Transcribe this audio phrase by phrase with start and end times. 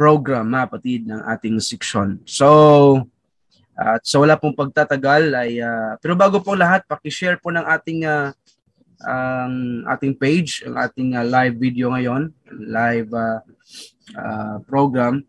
[0.00, 2.24] program, mga kapatid, ng ating section.
[2.24, 2.48] So,
[3.76, 8.08] at so wala pong pagtatagal ay uh, pero bago po lahat, paki-share po ng ating
[8.08, 8.32] uh,
[9.04, 13.40] ang ating page, ang ating uh, live video ngayon, live uh,
[14.16, 15.24] uh, program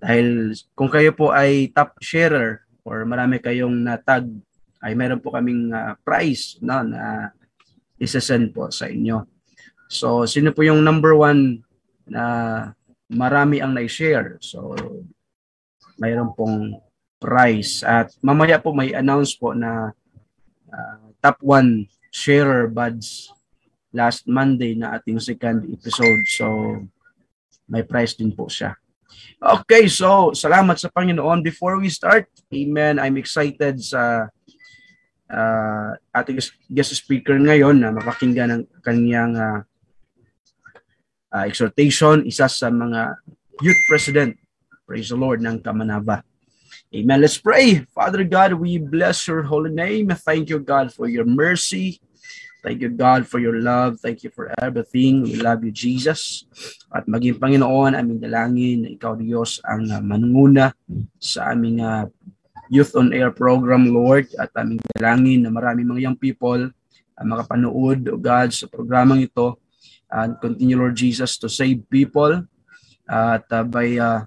[0.00, 4.24] dahil kung kayo po ay top sharer or marami kayong natag
[4.80, 7.32] ay meron po kaming uh, prize no, na
[8.00, 9.24] isa-send po sa inyo.
[9.92, 11.60] So sino po yung number one
[12.08, 12.24] na
[13.10, 14.38] marami ang na-share?
[14.42, 14.74] So
[15.98, 16.80] mayroon pong
[17.18, 17.80] price.
[17.82, 19.90] At mamaya po may announce po na
[20.70, 23.32] uh, top 1 sharer buds
[23.92, 26.22] last Monday na ating second episode.
[26.28, 26.46] So
[27.66, 28.76] may price din po siya.
[29.36, 31.44] Okay, so salamat sa Panginoon.
[31.44, 34.28] Before we start, amen, I'm excited sa
[35.30, 36.40] uh, ating
[36.72, 39.60] guest speaker ngayon na mapakinggan ng kanyang uh,
[41.36, 43.20] uh, exhortation, isa sa mga
[43.60, 44.32] youth president,
[44.88, 46.24] praise the Lord, ng Kamanava.
[46.96, 47.20] Amen.
[47.20, 47.84] Let's pray.
[47.92, 50.08] Father God, we bless your holy name.
[50.16, 52.00] Thank you, God, for your mercy.
[52.64, 54.00] Thank you, God, for your love.
[54.00, 55.22] Thank you for everything.
[55.22, 56.46] We love you, Jesus.
[56.90, 60.72] At maging Panginoon, aming dalangin na ikaw, Diyos, ang manunguna
[61.20, 62.08] sa aming uh,
[62.66, 64.30] Youth on Air program, Lord.
[64.40, 69.58] At aming dalangin na marami mga young people uh, makapanood, O God, sa programang ito.
[70.10, 72.46] And continue, Lord Jesus, to save people.
[73.06, 74.20] At uh, by uh,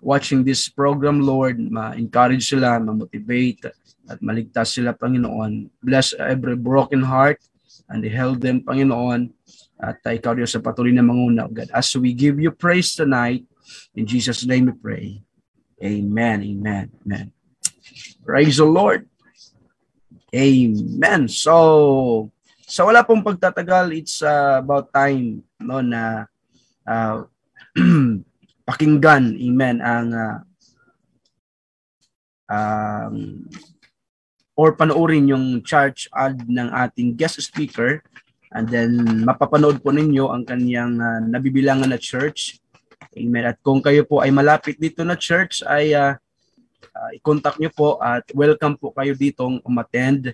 [0.00, 3.70] watching this program, Lord, ma-encourage sila, ma-motivate,
[4.10, 5.70] at maligtas sila, Panginoon.
[5.82, 7.38] Bless every broken heart
[7.88, 9.30] and help them, Panginoon.
[9.80, 11.72] At uh, ikaw Diyos sa patuloy na manguna, God.
[11.72, 13.48] As we give you praise tonight,
[13.96, 15.06] in Jesus' name we pray.
[15.80, 17.32] Amen, amen, amen.
[18.20, 19.08] Praise the Lord.
[20.36, 21.26] Amen.
[21.26, 22.30] So,
[22.70, 26.30] sa wala pong pagtatagal, it's uh, about time no na
[26.86, 27.26] uh,
[28.70, 30.38] pakinggan, amen, ang uh,
[32.46, 33.42] um,
[34.54, 38.06] or panoorin yung church ad ng ating guest speaker
[38.54, 42.62] and then mapapanood po ninyo ang kanyang uh, nabibilangan na church.
[43.18, 43.50] Amen.
[43.50, 46.14] At kung kayo po ay malapit dito na church ay uh,
[46.94, 50.30] uh, i-contact nyo po at welcome po kayo ditong umattend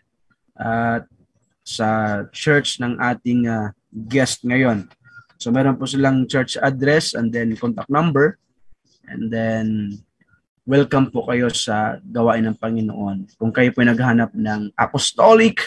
[0.58, 1.00] uh,
[1.66, 4.86] sa church ng ating uh, guest ngayon.
[5.36, 8.38] So meron po silang church address and then contact number.
[9.10, 9.98] And then
[10.62, 13.34] welcome po kayo sa gawain ng Panginoon.
[13.34, 15.66] Kung kayo po naghahanap ng apostolic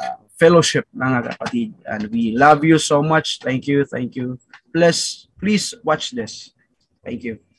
[0.00, 1.76] uh, fellowship, mga kapatid.
[1.84, 3.38] And we love you so much.
[3.44, 4.40] Thank you, thank you.
[4.72, 6.56] Please, please watch this.
[7.04, 7.49] Thank you.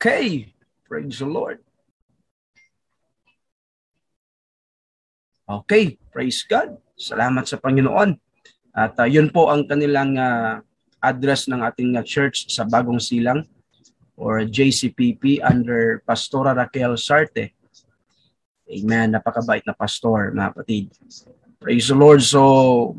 [0.00, 0.48] Okay.
[0.88, 1.60] Praise the Lord.
[5.44, 6.00] Okay.
[6.08, 6.80] Praise God.
[6.96, 8.16] Salamat sa Panginoon.
[8.72, 10.64] At uh, yun po ang kanilang uh,
[11.04, 13.44] address ng ating uh, church sa Bagong Silang
[14.16, 17.52] or JCPP under Pastora Raquel Sarte.
[18.72, 19.12] Amen.
[19.12, 20.96] Napakabait na pastor, mga kapatid.
[21.60, 22.24] Praise the Lord.
[22.24, 22.96] So,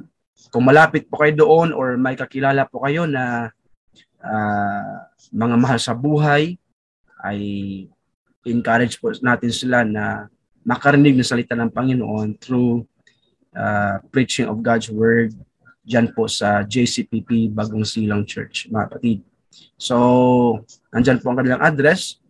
[0.54, 3.50] kung malapit po kayo doon or may kakilala po kayo na
[4.22, 5.02] uh,
[5.34, 6.61] mga mahal sa buhay,
[7.22, 7.40] ay
[8.46, 10.28] encourage po natin sila na
[10.66, 12.86] makarinig ng salita ng Panginoon through
[13.58, 15.34] uh, preaching of God's Word
[15.82, 19.20] dyan po sa JCPP Bagong Silang Church, mga kapatid.
[19.76, 20.62] So,
[20.94, 22.22] nandyan po ang kanilang address.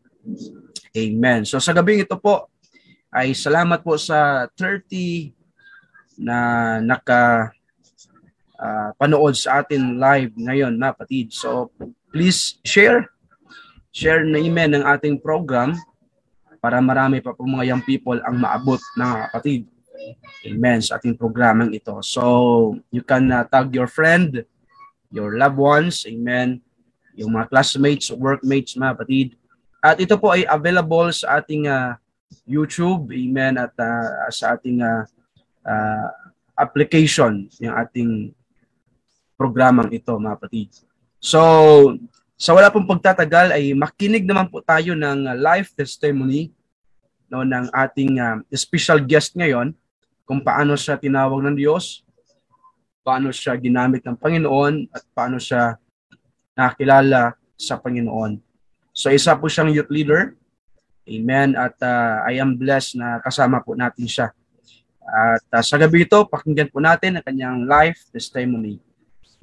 [0.96, 1.44] Amen.
[1.44, 2.48] So, sa gabi ito po,
[3.12, 5.36] ay salamat po sa 30
[6.16, 6.38] na
[6.80, 7.52] naka
[8.56, 11.28] uh, panood sa atin live ngayon, mga kapatid.
[11.36, 11.76] So,
[12.10, 13.12] please share.
[13.92, 15.76] Share na ng ating program
[16.64, 19.68] para marami pa po mga young people ang maabot na kapatid.
[20.48, 22.00] Amen sa ating programang ito.
[22.02, 24.48] So, you can uh, tag your friend,
[25.12, 26.64] your loved ones, amen,
[27.14, 29.28] yung mga classmates, workmates, mga kapatid.
[29.84, 31.98] At ito po ay available sa ating uh,
[32.48, 35.04] YouTube, amen, at uh, sa ating uh,
[35.68, 36.10] uh,
[36.58, 38.32] application, yung ating
[39.36, 40.70] programang ito, mga kapatid.
[41.22, 41.42] So,
[42.42, 46.50] sa wala pong pagtatagal ay makinig naman po tayo ng life testimony
[47.30, 49.78] no ng ating uh, special guest ngayon
[50.26, 52.02] kung paano siya tinawag ng Diyos,
[53.06, 55.78] paano siya ginamit ng Panginoon at paano siya
[56.58, 58.42] nakilala sa Panginoon.
[58.90, 60.34] So isa po siyang youth leader.
[61.06, 61.54] Amen.
[61.54, 64.34] At uh, I am blessed na kasama po natin siya.
[65.06, 68.82] At uh, sa gabi ito, pakinggan po natin ang kanyang life testimony.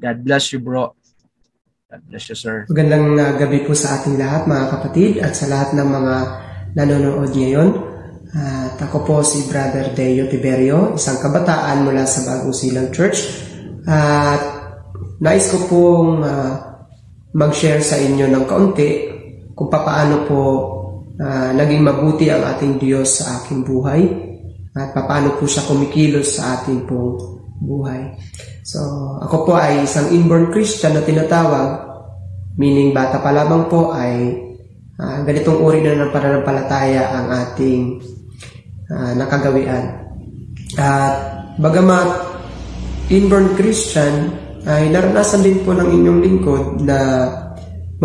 [0.03, 0.98] God bless you, bro.
[1.89, 2.69] God bless you, sir.
[2.69, 6.17] Magandang uh, gabi po sa ating lahat, mga kapatid, at sa lahat ng mga
[6.77, 7.81] nanonood ngayon.
[8.29, 13.25] At ako po si Brother Deo Tiberio, isang kabataan mula sa Bagong Silang Church.
[13.89, 14.37] At
[15.25, 16.77] nais ko pong uh,
[17.33, 19.09] mag-share sa inyo ng kaunti
[19.57, 20.43] kung paano po
[21.17, 24.05] uh, naging mabuti ang ating Diyos sa aking buhay
[24.77, 27.17] at paano po siya kumikilos sa ating pong
[27.65, 28.13] buhay.
[28.69, 31.89] So, ako po ay isang inborn Christian na tinatawag,
[32.61, 34.37] meaning bata pa lamang po ay
[35.01, 37.97] uh, ganitong uri na ng pananampalataya ang ating
[38.93, 40.05] uh, nakagawian.
[40.77, 41.17] At
[41.57, 42.29] bagamat
[43.09, 44.37] inborn Christian,
[44.69, 47.25] ay naranasan din po ng inyong lingkod na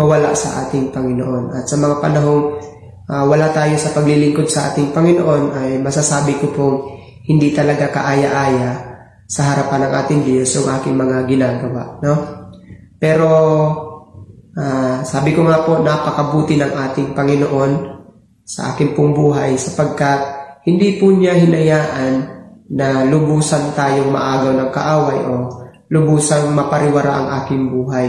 [0.00, 1.60] mawala sa ating Panginoon.
[1.60, 2.56] At sa mga panahong
[3.04, 6.76] uh, wala tayo sa paglilingkod sa ating Panginoon, ay masasabi ko pong
[7.28, 8.93] hindi talaga kaaya-aya
[9.24, 11.82] sa harapan ng ating Diyos yung aking mga ginagawa.
[12.04, 12.14] No?
[13.00, 13.30] Pero
[14.54, 17.72] uh, sabi ko nga po, napakabuti ng ating Panginoon
[18.44, 20.20] sa aking pong buhay sapagkat
[20.68, 22.14] hindi po niya hinayaan
[22.72, 25.34] na lubusan tayong maagaw ng kaaway o
[25.92, 28.08] lubusang mapariwara ang aking buhay.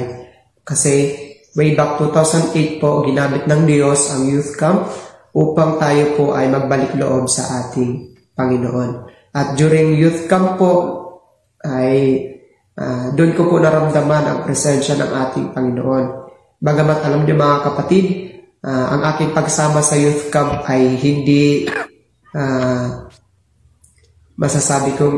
[0.64, 1.12] Kasi
[1.60, 4.88] way back 2008 po, ginamit ng Diyos ang youth camp
[5.36, 9.12] upang tayo po ay magbalik loob sa ating Panginoon.
[9.36, 10.72] At during youth camp po,
[11.66, 12.22] ay
[12.78, 16.06] uh, doon ko po naramdaman ang presensya ng ating Panginoon.
[16.62, 18.06] Bagamat alam niyo mga kapatid,
[18.66, 21.66] uh, ang aking pagsama sa youth camp ay hindi
[22.34, 23.06] uh,
[24.36, 25.18] masasabi kong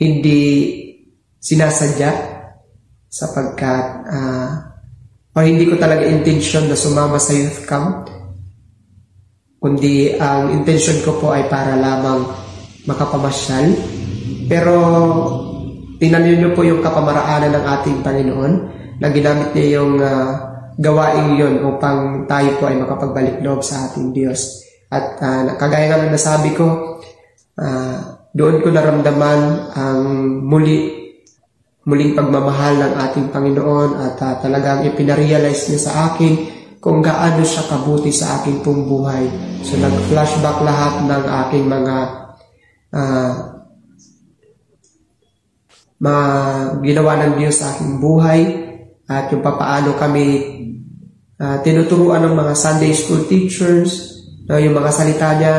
[0.00, 0.40] hindi
[1.40, 2.10] sinasadya
[3.10, 4.50] sapagkat uh,
[5.30, 8.08] o hindi ko talaga intention na sumama sa youth camp
[9.60, 12.24] kundi ang intention ko po ay para lamang
[12.88, 13.76] makapamasyal
[14.48, 14.74] pero
[16.00, 18.52] Tingnan niyo po yung kapamaraanan ng ating Panginoon
[19.04, 20.32] na ginamit niya yung uh,
[20.80, 24.64] gawain yon upang tayo po ay makapagbalik loob sa ating Diyos.
[24.88, 26.96] At uh, kagaya nga ng nasabi ko,
[27.60, 27.96] uh,
[28.32, 29.40] doon ko naramdaman
[29.76, 30.00] ang
[30.40, 31.00] muli
[31.84, 36.32] muling pagmamahal ng ating Panginoon at uh, talagang ipinarealize niya sa akin
[36.80, 39.28] kung gaano siya kabuti sa aking pong buhay.
[39.60, 41.96] So nag-flashback lahat ng aking mga
[42.96, 43.59] uh,
[46.80, 48.40] ginawa ng Diyos sa aking buhay
[49.04, 50.26] at yung papaano kami
[51.36, 55.56] uh, tinuturuan ng mga Sunday school teachers, no, yung mga salita niya.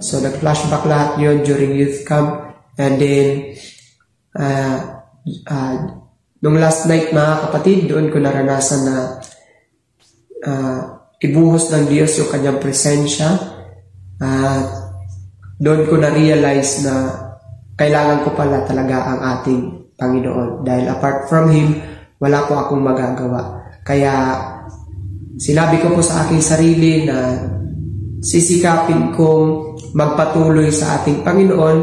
[0.00, 2.54] So, nag-flashback lahat yon during youth camp.
[2.76, 3.56] And then,
[4.36, 5.00] uh,
[5.48, 5.74] uh,
[6.44, 8.96] nung last night mga kapatid, doon ko naranasan na
[10.44, 10.80] uh,
[11.20, 13.28] ibuhos ng Diyos yung kanyang presensya.
[14.20, 14.60] At uh,
[15.60, 16.94] doon ko na-realize na
[17.80, 20.64] kailangan ko pala talaga ang ating Panginoon.
[20.64, 21.76] Dahil apart from Him,
[22.16, 23.60] wala po akong magagawa.
[23.84, 24.40] Kaya
[25.40, 27.32] Sinabi ko po sa aking sarili na
[28.20, 31.78] sisikapin kong magpatuloy sa ating Panginoon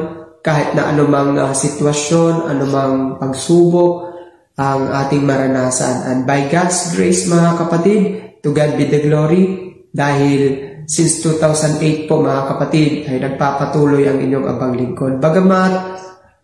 [0.45, 4.13] kahit na anumang uh, sitwasyon, anumang pagsubok
[4.61, 6.05] ang ating maranasan.
[6.05, 8.01] And by God's grace mga kapatid,
[8.45, 10.41] to God be the glory dahil
[10.85, 15.17] since 2008 po mga kapatid ay nagpapatuloy ang inyong abang lingkod.
[15.17, 15.73] Bagamat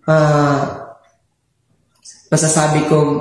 [0.09, 0.82] uh,
[2.33, 3.11] masasabi kong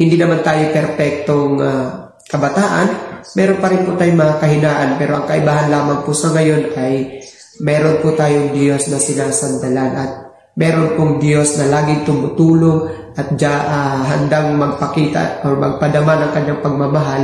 [0.00, 4.88] hindi naman tayo perpektong uh, kabataan, meron pa rin po tayong mga kahinaan.
[4.96, 7.20] Pero ang kaibahan lamang po sa ngayon ay
[7.60, 10.10] meron po tayong Diyos na sinasandalan at
[10.56, 16.60] meron pong Diyos na laging tumutulong at dya, uh, handang magpakita o magpadama ng kanyang
[16.64, 17.22] pagmamahal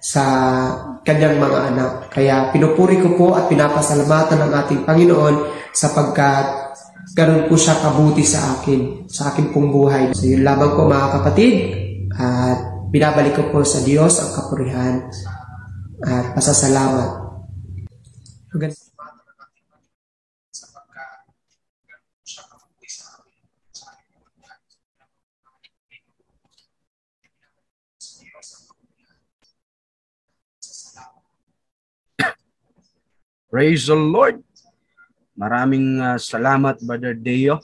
[0.00, 0.24] sa
[1.04, 1.92] kanyang mga anak.
[2.10, 5.34] Kaya pinupuri ko po at pinapasalamatan ng ating Panginoon
[5.70, 6.46] sapagkat
[7.14, 10.12] ganun po siya kabuti sa akin, sa akin pong buhay.
[10.12, 11.54] So yun lamang po mga kapatid
[12.16, 12.58] at
[12.90, 14.94] binabalik ko po sa Diyos ang kapurihan
[16.04, 17.10] at pasasalamat.
[18.52, 18.76] Maganda.
[33.48, 34.44] Praise the Lord.
[35.38, 37.62] Maraming uh, salamat Brother Deo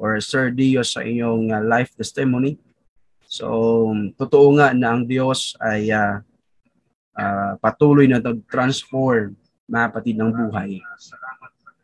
[0.00, 2.56] or Sir Dio sa inyong uh, life testimony.
[3.28, 6.24] So, totoo nga na ang Diyos ay uh,
[7.12, 9.36] uh, patuloy na transform
[9.68, 10.80] mga kapatid ng buhay.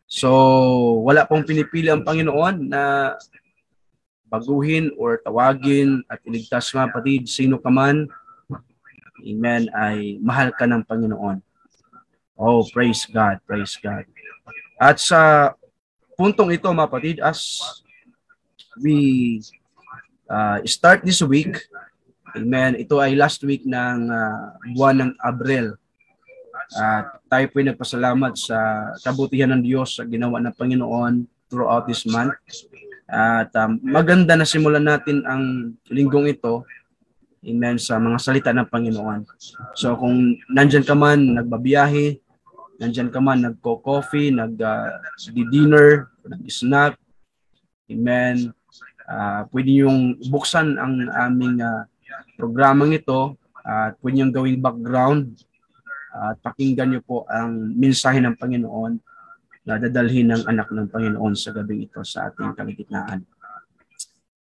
[0.09, 0.29] So,
[1.05, 3.13] wala pong pinipili ang Panginoon na
[4.33, 8.09] baguhin or tawagin at iligtas mga kapatid, sino ka man,
[9.21, 11.37] amen, ay mahal ka ng Panginoon.
[12.33, 14.09] Oh, praise God, praise God.
[14.83, 15.55] At sa
[16.19, 17.63] puntong ito mga kapatid, as
[18.83, 19.39] we
[20.27, 21.55] uh, start this week,
[22.33, 22.73] Amen.
[22.81, 25.77] Ito ay last week ng uh, buwan ng Abril.
[26.73, 28.57] At uh, tayo po ay nagpasalamat sa
[29.05, 32.33] kabutihan ng Diyos sa ginawa ng Panginoon throughout this month.
[33.05, 36.65] At um, maganda na simulan natin ang linggong ito
[37.43, 39.27] Amen sa mga salita ng Panginoon.
[39.75, 42.22] So kung nandyan ka man, nagbabiyahe,
[42.83, 46.99] nandyan ka man, nagko-coffee, nag-dinner, uh, nag-snack,
[47.91, 48.55] Amen.
[49.03, 51.83] Uh, pwede yung buksan ang aming uh,
[52.39, 55.35] programang ito at uh, pwede niyong gawing background
[56.13, 58.93] at uh, pakinggan niyo po ang mensahe ng Panginoon
[59.63, 63.23] na dadalhin ng anak ng Panginoon sa gabi ito sa ating kaligitnaan.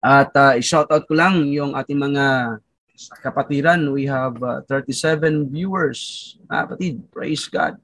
[0.01, 2.57] At uh, i-shout out ko lang yung ating mga
[3.20, 3.92] kapatiran.
[3.92, 6.37] We have uh, 37 viewers.
[6.49, 7.77] Ah, kapatid, praise God.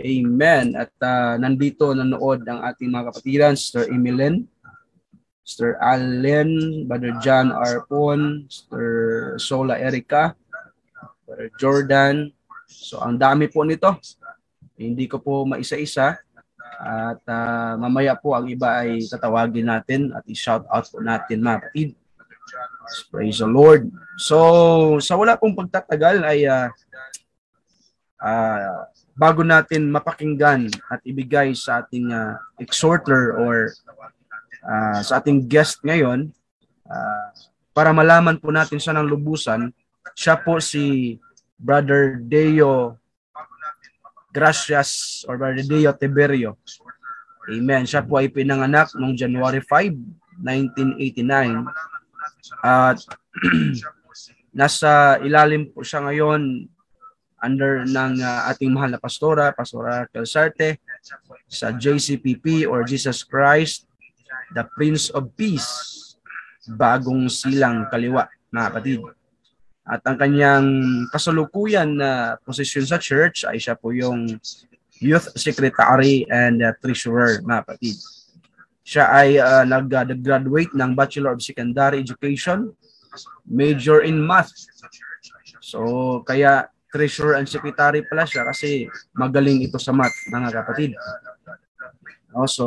[0.00, 0.72] Amen.
[0.72, 4.48] At uh, nandito nanood ang ating mga kapatiran, Sister Emilyn,
[5.44, 5.76] Mr.
[5.84, 8.82] Allen, Brother John Arpon, Mr.
[9.36, 10.32] Sola Erica,
[11.28, 12.32] Brother Jordan.
[12.64, 13.92] So ang dami po nito.
[14.80, 16.16] Hindi ko po maisa-isa.
[16.82, 21.68] At uh, mamaya po ang iba ay tatawagin natin at i-shout out po natin mga
[21.68, 21.88] kapatid.
[23.12, 23.92] Praise the Lord.
[24.16, 24.40] So
[25.04, 26.72] sa wala pong pagtatagal ay uh,
[28.18, 33.68] uh, bago natin mapakinggan at ibigay sa ating uh, exhorter or
[34.64, 36.32] uh, sa ating guest ngayon
[36.88, 37.28] uh,
[37.72, 39.72] para malaman po natin siya ng lubusan.
[40.16, 41.16] Siya po si
[41.56, 43.00] Brother Deo
[44.32, 46.56] Gracias or Brother Deo Tiberio.
[47.52, 47.84] Amen.
[47.84, 49.92] Siya po ay pinanganak noong January 5,
[50.40, 51.68] 1989.
[52.64, 52.96] At
[54.58, 56.68] nasa ilalim po siya ngayon
[57.42, 60.78] under ng uh, ating mahal na pastora, Pastora Celsarte,
[61.50, 63.90] sa JCPP or Jesus Christ
[64.54, 65.68] the Prince of Peace,
[66.76, 69.00] bagong silang kaliwa, mga kapatid.
[69.82, 70.66] At ang kanyang
[71.10, 74.38] kasalukuyan na posisyon sa church ay siya po yung
[75.02, 77.96] Youth Secretary and uh, Treasurer, mga kapatid.
[78.86, 82.70] Siya ay uh, nag-graduate ng Bachelor of Secondary Education,
[83.42, 84.54] major in math.
[85.58, 88.84] So, kaya treasurer and secretary pala siya kasi
[89.16, 90.92] magaling ito sa math, mga kapatid.
[92.32, 92.64] No, so,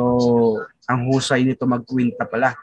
[0.90, 2.58] ang husay nito magkwinta pala.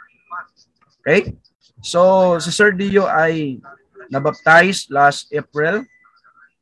[0.99, 1.36] Okay?
[1.80, 3.63] So, si Sir Dio ay
[4.12, 5.88] nabaptize last April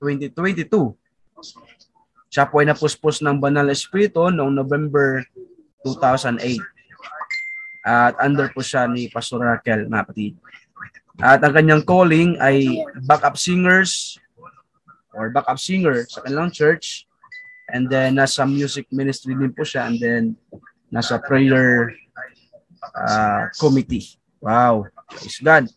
[0.02, 0.94] 2022.
[2.32, 5.26] Siya po ay napuspos ng Banal Espiritu noong November
[5.86, 6.58] 2008.
[7.82, 10.34] At under po siya ni Pastor Raquel, mga kapatid.
[11.22, 12.66] At ang kanyang calling ay
[13.06, 14.21] backup singers
[15.15, 17.08] or backup singer sa kanilang church
[17.71, 20.24] And then nasa music ministry din po siya and then
[20.91, 21.95] nasa prayer
[22.91, 24.19] uh, committee.
[24.43, 25.71] Wow, praise God.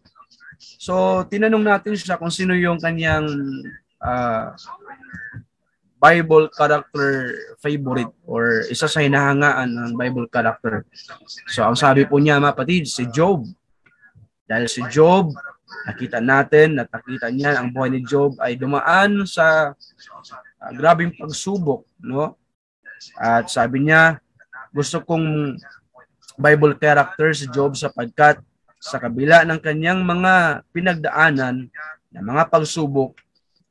[0.58, 3.30] So tinanong natin siya kung sino yung kanyang
[4.02, 4.58] uh,
[6.02, 10.82] Bible character favorite or isa sa hinahangaan ng Bible character.
[11.46, 13.46] So ang sabi po niya mga patid, si Job.
[14.44, 15.30] Dahil si Job,
[15.84, 19.74] nakita natin, nakita niya ang buhay ni Job ay dumaan sa
[20.62, 22.38] uh, grabing pagsubok, no?
[23.20, 24.22] At sabi niya,
[24.72, 25.58] gusto kong
[26.34, 28.40] Bible character si Job sapagkat
[28.80, 31.68] sa kabila ng kanyang mga pinagdaanan
[32.12, 33.16] na mga pagsubok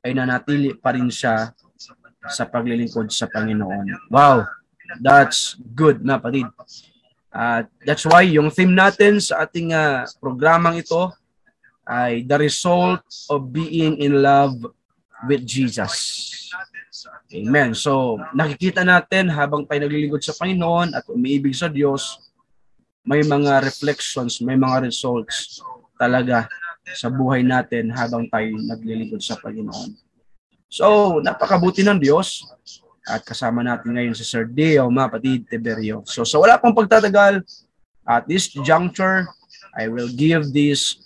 [0.03, 1.51] ay nanatili pa rin siya
[2.27, 4.09] sa paglilingkod sa Panginoon.
[4.11, 4.47] Wow,
[5.03, 6.47] that's good na patid.
[7.33, 11.09] Uh, that's why yung theme natin sa ating uh, programang ito
[11.83, 14.55] ay the result of being in love
[15.27, 16.31] with Jesus.
[17.33, 17.73] Amen.
[17.73, 22.21] So, nakikita natin habang tayo naglilingkod sa Panginoon at umiibig sa Diyos,
[23.03, 25.59] may mga reflections, may mga results
[25.97, 26.47] talaga
[26.93, 29.97] sa buhay natin habang tayo naglilingkod sa Panginoon.
[30.69, 32.45] So, napakabuti ng Diyos
[33.03, 36.05] at kasama natin ngayon si Sir Deo Mapatid Tiberio.
[36.07, 37.43] So, sa so wala pong pagtatagal,
[38.03, 39.27] at this juncture,
[39.73, 41.02] I will give this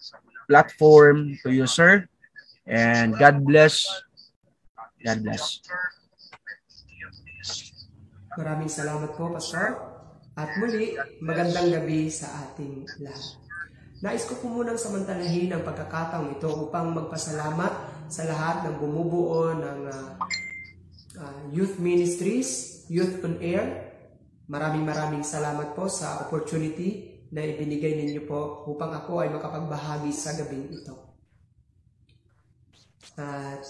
[0.47, 2.07] platform to you, sir.
[2.67, 3.83] And God bless.
[5.03, 5.61] God bless.
[8.35, 9.77] Maraming salamat po, Pastor.
[10.37, 13.39] At muli, magandang gabi sa ating lahat.
[13.97, 17.73] Nais ko po munang samantalahin ang pagkakataong ito upang magpasalamat
[18.05, 20.07] sa lahat ng bumubuo ng uh,
[21.17, 23.89] uh, youth ministries, Youth on Air.
[24.45, 30.35] Maraming maraming salamat po sa opportunity na ibinigay ninyo po upang ako ay makapagbahagi sa
[30.35, 30.95] gabing ito.
[33.17, 33.63] At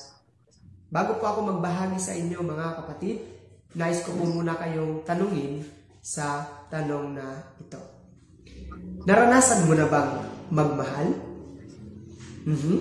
[0.91, 3.23] bago po ako magbahagi sa inyo mga kapatid,
[3.73, 5.65] nais ko po muna kayong tanungin
[6.03, 7.25] sa tanong na
[7.59, 7.79] ito.
[9.07, 10.11] Naranasan mo na bang
[10.51, 11.07] magmahal?
[12.47, 12.79] Mm-hmm.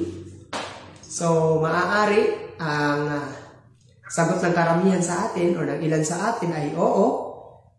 [1.02, 3.28] So, maaari ang uh,
[4.06, 7.26] sagot ng karamihan sa atin o ng ilan sa atin ay oo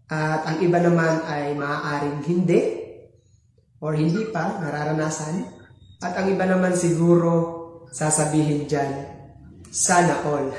[0.07, 2.87] at ang iba naman ay maaaring hindi
[3.81, 5.57] or hindi pa nararanasan
[5.97, 7.57] at ang iba naman siguro
[7.89, 8.93] sasabihin dyan,
[9.73, 10.53] sana all.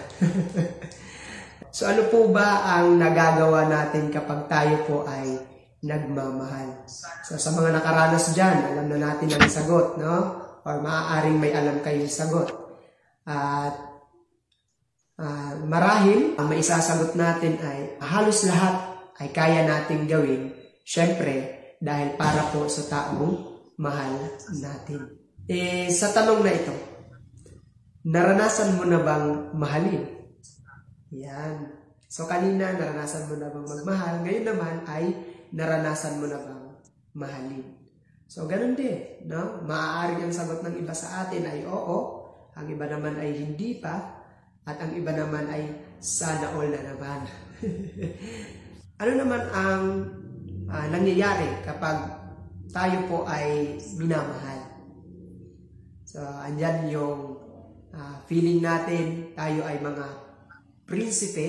[1.77, 5.39] so ano po ba ang nagagawa natin kapag tayo po ay
[5.87, 6.83] nagmamahal?
[7.23, 10.15] So sa mga nakaranas dyan, alam na natin ang sagot, no?
[10.67, 12.51] Or maaaring may alam kayong sagot.
[13.23, 13.79] At
[15.23, 18.75] uh, marahil, ang maisasagot natin ay halos lahat
[19.23, 20.51] ay kaya nating gawin,
[20.83, 23.35] syempre, dahil para po sa taong
[23.79, 24.13] mahal
[24.59, 25.19] natin.
[25.49, 26.75] Eh, sa tanong na ito,
[28.05, 30.05] naranasan mo na bang mahalin?
[31.15, 31.73] Yan.
[32.11, 34.15] So kanina, naranasan mo na bang magmahal?
[34.27, 35.05] Ngayon naman ay
[35.55, 36.65] naranasan mo na bang
[37.17, 37.65] mahalin?
[38.29, 39.65] So ganun din, no?
[39.65, 44.19] Maaari ang sagot ng iba sa atin ay oo, ang iba naman ay hindi pa,
[44.69, 45.65] at ang iba naman ay
[45.97, 47.25] sana all na naman.
[49.01, 49.85] ano naman ang
[50.69, 51.97] uh, nangyayari kapag
[52.69, 54.61] tayo po ay minamahal?
[56.09, 57.37] So, andyan yung
[57.93, 60.07] uh, feeling natin, tayo ay mga
[60.89, 61.49] prinsipe,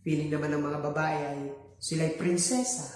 [0.00, 1.40] feeling naman ng mga babae ay
[1.76, 2.88] sila'y prinsesa.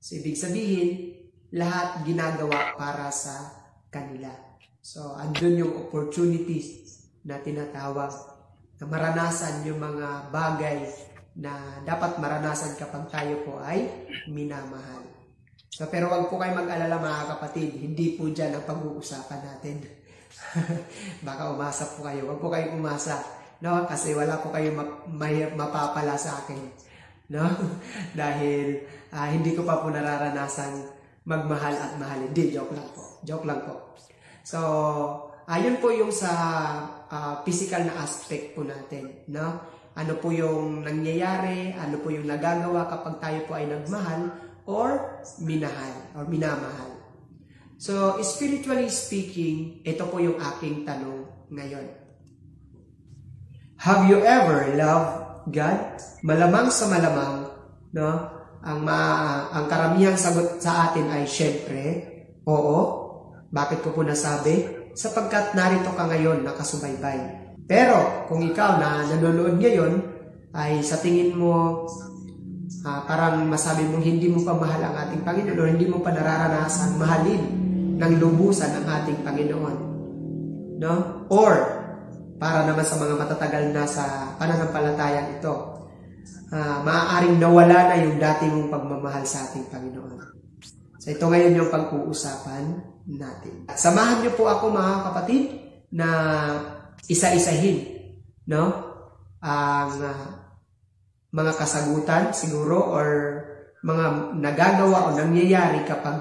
[0.00, 1.12] So, ibig sabihin,
[1.52, 3.52] lahat ginagawa para sa
[3.92, 4.32] kanila.
[4.80, 8.12] So, andun yung opportunities na tinatawag
[8.80, 10.88] na maranasan yung mga bagay
[11.40, 13.88] na dapat maranasan kapag tayo po ay
[14.28, 15.08] minamahal.
[15.72, 19.80] So, pero wag po kayo mag-alala mga kapatid, hindi po dyan ang pag-uusapan natin.
[21.26, 22.28] Baka umasa po kayo.
[22.28, 23.24] Wag po kayong umasa.
[23.64, 23.88] No?
[23.88, 26.60] Kasi wala po kayong map- may mapapala sa akin.
[27.32, 27.48] No?
[28.20, 32.28] Dahil uh, hindi ko pa po nararanasan magmahal at mahalin.
[32.28, 33.02] Hindi, joke lang po.
[33.24, 33.96] Joke lang po.
[34.44, 34.60] So,
[35.48, 36.32] ayun po yung sa
[37.08, 39.79] uh, physical na aspect po natin, no?
[39.98, 44.30] Ano po yung nangyayari, ano po yung nagagawa kapag tayo po ay nagmahal
[44.70, 47.00] or minahal or minamahal.
[47.80, 51.86] So, spiritually speaking, ito po yung aking tanong ngayon.
[53.80, 55.96] Have you ever loved God?
[56.20, 57.48] Malamang sa malamang,
[57.96, 58.10] no?
[58.60, 59.00] Ang ma
[59.56, 62.04] ang karamihang sagot sa atin ay syempre,
[62.44, 62.76] oo,
[63.48, 64.68] bakit ko po nasabi?
[64.92, 67.39] Sapagkat narito ka ngayon nakasubaybay.
[67.70, 70.02] Pero kung ikaw na nanonood ngayon
[70.50, 71.86] ay sa tingin mo
[72.82, 76.98] uh, parang masabi mong hindi mo pa mahal ang ating Panginoon hindi mo pa nararanasan
[76.98, 77.42] mahalin
[77.94, 79.76] ng lubusan ang ating Panginoon.
[80.82, 80.94] No?
[81.30, 81.52] Or,
[82.40, 85.54] para naman sa mga matatagal na sa pananampalatayang ito,
[86.50, 90.18] uh, maaaring nawala na yung dati mong pagmamahal sa ating Panginoon.
[90.98, 92.64] So ito ngayon yung pag-uusapan
[93.06, 93.68] natin.
[93.72, 95.42] Samahan niyo po ako mga kapatid
[95.92, 96.08] na
[97.08, 98.00] isa-isahin
[98.50, 98.64] no?
[99.40, 100.50] Ang ah,
[101.30, 103.08] mga kasagutan siguro or
[103.80, 106.20] mga nagagawa o nangyayari kapag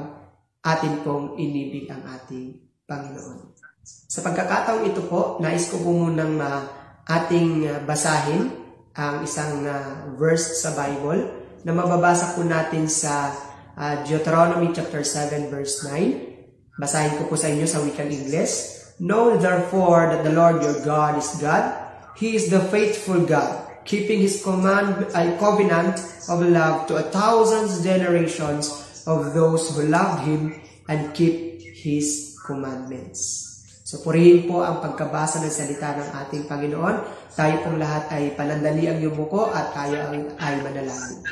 [0.63, 3.57] atin pong inibig ang ating Panginoon.
[3.83, 6.61] Sa pagkakataong ito po, nais ko po munang uh,
[7.09, 8.53] ating uh, basahin
[8.93, 11.25] ang isang uh, verse sa Bible
[11.65, 13.33] na mababasa po natin sa
[13.75, 16.79] uh, Deuteronomy chapter 7 verse 9.
[16.79, 18.78] Basahin ko po sa inyo sa wikang Ingles.
[18.99, 21.71] Know therefore that the Lord your God is God.
[22.19, 27.71] He is the faithful God, keeping his command, a covenant of love to a thousand
[27.79, 28.75] generations
[29.07, 30.59] of those who love him
[30.91, 33.49] and keep his commandments.
[33.88, 36.95] So purihin po ang pagkabasa ng salita ng ating Panginoon.
[37.33, 41.23] Tayo pong lahat ay panandali ang yumuko at tayo ang, ay manalangin.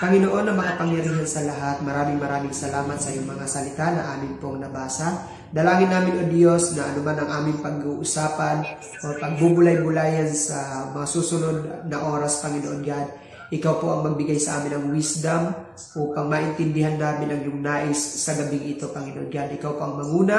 [0.00, 4.58] Panginoon na makapangyarihan sa lahat, maraming maraming salamat sa iyong mga salita na amin pong
[4.64, 5.22] nabasa.
[5.54, 8.66] Dalangin namin o Diyos na anuman ang aming pag-uusapan
[9.06, 13.08] o pagbubulay-bulayan sa mga susunod na oras, Panginoon God,
[13.54, 15.54] ikaw po ang magbigay sa amin ng wisdom
[15.94, 19.48] upang maintindihan namin ang iyong nais sa gabing ito, Panginoon God.
[19.54, 20.38] Ikaw po ang manguna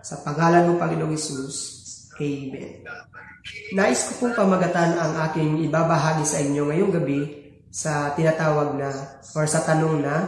[0.00, 1.56] sa pangalan ng Panginoong Isus.
[2.16, 2.88] Amen.
[3.76, 7.20] Nais ko pong pamagatan ang aking ibabahagi sa inyo ngayong gabi
[7.68, 8.88] sa tinatawag na
[9.36, 10.24] or sa tanong na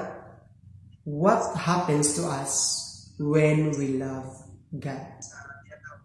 [1.09, 2.85] what happens to us
[3.21, 4.31] when we love
[4.73, 5.21] God?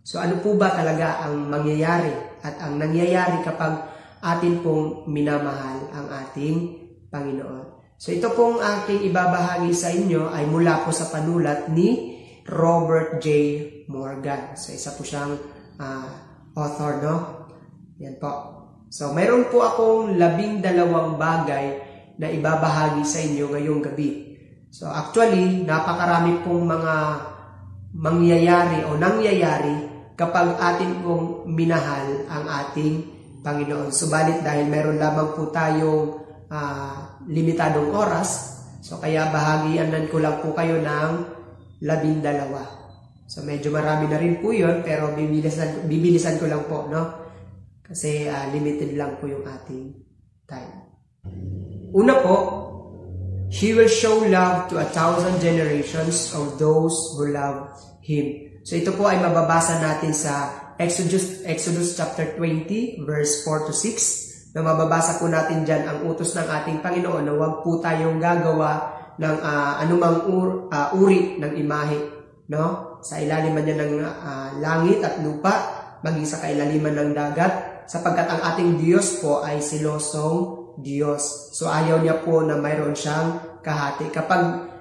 [0.02, 3.88] So ano po ba talaga ang mangyayari at ang nangyayari kapag
[4.22, 6.82] atin pong minamahal ang ating
[7.14, 7.96] Panginoon?
[8.02, 12.18] So ito pong aking ibabahagi sa inyo ay mula po sa panulat ni
[12.50, 13.28] Robert J.
[13.88, 14.58] Morgan.
[14.58, 15.38] So isa po siyang
[15.78, 16.10] uh,
[16.58, 17.16] author, no?
[18.02, 18.62] Yan po.
[18.92, 21.80] So, mayroon po akong labing dalawang bagay
[22.20, 24.31] na ibabahagi sa inyo ngayong gabi.
[24.72, 26.96] So, actually, napakarami pong mga
[27.92, 33.04] mangyayari o nangyayari kapag atin pong minahal ang ating
[33.44, 33.92] Panginoon.
[33.92, 40.56] Subalit dahil meron lamang po tayong uh, limitadong oras, so kaya bahagianan ko lang po
[40.56, 41.12] kayo ng
[41.84, 42.64] labing dalawa.
[43.28, 47.04] So medyo marami na rin po yun, pero bibilisan, bibilisan ko lang po, no?
[47.84, 50.00] Kasi uh, limited lang po yung ating
[50.48, 50.96] time.
[51.92, 52.36] Una po,
[53.52, 57.68] He will show love to a thousand generations of those who love
[58.00, 58.64] Him.
[58.64, 64.56] So ito po ay mababasa natin sa Exodus, Exodus chapter 20 verse 4 to 6
[64.56, 68.88] na mababasa po natin dyan ang utos ng ating Panginoon na huwag po tayong gagawa
[69.20, 72.00] ng uh, anumang ur, uh, uri ng imahe
[72.48, 73.00] no?
[73.04, 75.54] sa ilalim man ng uh, langit at lupa
[76.08, 81.52] maging sa kailaliman ng dagat sapagkat ang ating Diyos po ay silosong Diyos.
[81.56, 84.08] So ayaw niya po na mayroon siyang kahati.
[84.14, 84.72] Kapag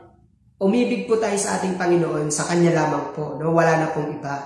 [0.60, 3.50] umibig po tayo sa ating Panginoon, sa Kanya lamang po, no?
[3.50, 4.36] wala na pong iba.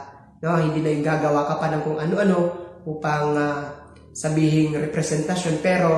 [0.40, 0.56] No?
[0.56, 2.38] Hindi na yung gagawa ka pa ng kung ano-ano
[2.86, 3.62] upang uh,
[4.14, 5.58] sabihing representasyon.
[5.58, 5.90] Pero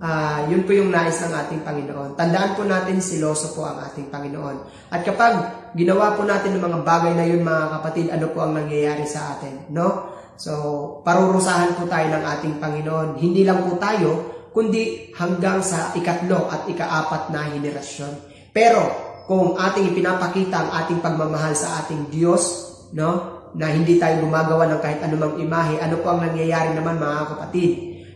[0.00, 2.14] uh, yun po yung nais ng ating Panginoon.
[2.14, 4.88] Tandaan po natin, siloso po ang ating Panginoon.
[4.92, 5.34] At kapag
[5.74, 9.36] ginawa po natin ng mga bagay na yun, mga kapatid, ano po ang nangyayari sa
[9.36, 9.66] atin?
[9.72, 10.14] No?
[10.36, 10.52] So,
[11.00, 13.16] parurusahan po tayo ng ating Panginoon.
[13.16, 18.08] Hindi lang po tayo, kundi hanggang sa ikatlo at ikaapat na henerasyon.
[18.56, 18.88] Pero,
[19.28, 24.80] kung ating ipinapakita ang ating pagmamahal sa ating Diyos, no, na hindi tayo gumagawa ng
[24.80, 27.70] kahit anumang imahe, ano po ang nangyayari naman mga kapatid?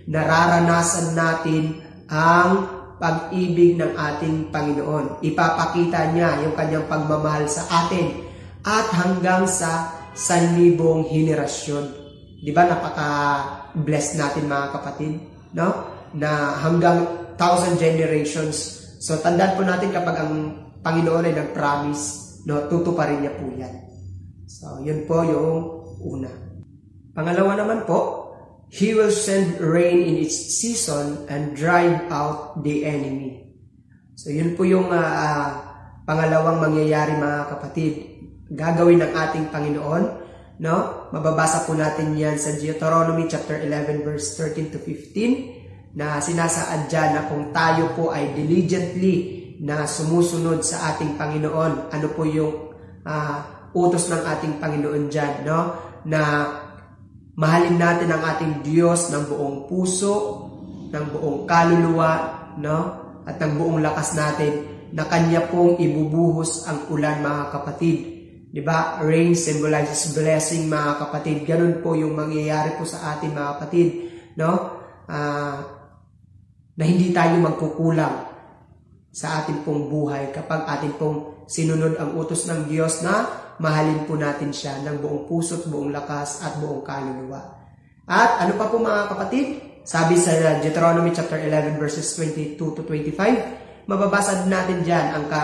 [0.08, 1.76] Nararanasan natin
[2.08, 5.20] ang pag-ibig ng ating Panginoon.
[5.20, 8.16] Ipapakita niya yung kanyang pagmamahal sa atin
[8.64, 11.84] at hanggang sa sanlibong henerasyon.
[12.40, 15.12] Di ba napaka-blessed natin mga kapatid?
[15.52, 15.89] No?
[16.16, 17.06] Na hanggang
[17.38, 18.82] thousand generations.
[19.00, 20.32] So tandaan po natin kapag ang
[20.80, 22.04] Panginoon ay nag-promise,
[22.48, 23.74] no, tutuparin niya po yan.
[24.48, 25.50] So yun po yung
[26.00, 26.30] una.
[27.12, 28.28] Pangalawa naman po,
[28.70, 33.50] He will send rain in its season and drive out the enemy.
[34.14, 35.48] So yun po yung uh,
[36.06, 37.92] pangalawang mangyayari mga kapatid.
[38.54, 41.08] Gagawin ng ating Panginoon No?
[41.08, 45.59] Mababasa po natin yan sa Deuteronomy chapter 11 verse 13 to 15
[45.94, 52.06] na sinasaad dyan na kung tayo po ay diligently na sumusunod sa ating Panginoon, ano
[52.14, 52.72] po yung
[53.04, 53.38] uh,
[53.74, 55.60] utos ng ating Panginoon dyan, no?
[56.08, 56.20] Na
[57.36, 60.48] mahalin natin ang ating Diyos ng buong puso,
[60.88, 62.12] ng buong kaluluwa,
[62.56, 62.78] no?
[63.28, 64.52] At ng buong lakas natin
[64.96, 68.98] na Kanya pong ibubuhos ang ulan mga kapatid 'Di ba?
[68.98, 71.46] Rain symbolizes blessing mga kapatid.
[71.46, 73.88] Ganun po yung mangyayari po sa atin mga kapatid,
[74.34, 74.52] no?
[75.06, 75.79] Uh,
[76.76, 78.30] na hindi tayo magkukulang
[79.10, 83.26] sa ating pong buhay kapag atin pong sinunod ang utos ng Diyos na
[83.58, 87.42] mahalin po natin siya ng buong puso buong lakas at buong kaluluwa.
[88.06, 89.46] At ano pa po mga kapatid?
[89.82, 95.42] Sabi sa Deuteronomy chapter 11 verses 22 to 25, mababasa natin diyan ang ka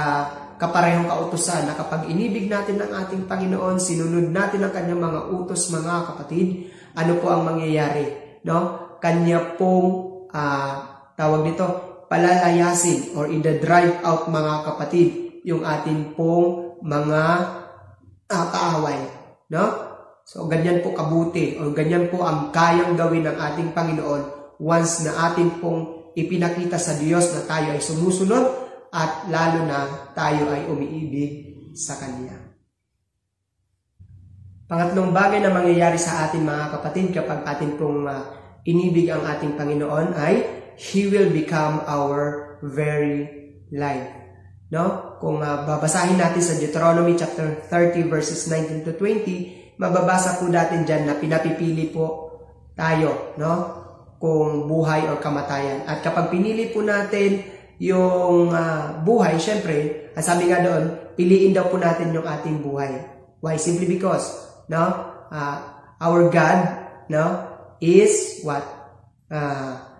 [0.57, 5.69] kaparehong kautusan na kapag inibig natin ang ating Panginoon, sinunod natin ang kanyang mga utos
[5.69, 8.41] mga kapatid, ano po ang mangyayari?
[8.49, 8.89] No?
[8.97, 9.89] Kanya pong
[10.33, 10.73] uh,
[11.17, 11.67] tawag nito,
[12.07, 15.09] palalayasin or i-drive out mga kapatid
[15.43, 17.23] yung ating pong mga
[18.31, 19.01] uh, kaaway.
[19.51, 19.65] No?
[20.27, 24.23] So, ganyan po kabuti o ganyan po ang kayang gawin ng ating Panginoon
[24.59, 28.45] once na ating pong ipinakita sa Diyos na tayo ay sumusunod
[28.91, 32.35] at lalo na tayo ay umiibig sa Kanya.
[34.67, 38.35] Pangatlong bagay na mangyayari sa atin mga kapatid kapag atin pong uh,
[38.67, 44.13] inibig ang ating Panginoon ay He will become our very life.
[44.69, 45.17] No?
[45.23, 50.85] Kung uh, babasahin natin sa Deuteronomy chapter 30 verses 19 to 20, mababasa po natin
[50.85, 52.33] diyan na pinapipili po
[52.77, 53.53] tayo, no?
[54.17, 55.85] Kung buhay o kamatayan.
[55.85, 57.45] At kapag pinili po natin
[57.81, 62.97] yung uh, buhay, syempre, ang sabi nga doon, piliin daw po natin yung ating buhay.
[63.45, 63.61] Why?
[63.61, 64.33] Simply because,
[64.73, 65.13] no?
[65.29, 65.57] Uh,
[66.01, 66.61] our God,
[67.13, 67.25] no?
[67.81, 68.65] Is what?
[69.29, 69.96] Uh,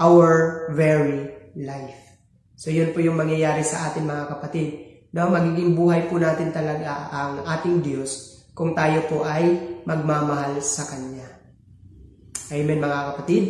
[0.00, 0.28] our
[0.72, 2.00] very life.
[2.56, 4.68] So yun po yung mangyayari sa atin mga kapatid.
[5.12, 10.88] No, magiging buhay po natin talaga ang ating Diyos kung tayo po ay magmamahal sa
[10.88, 11.28] Kanya.
[12.50, 13.44] Amen mga kapatid.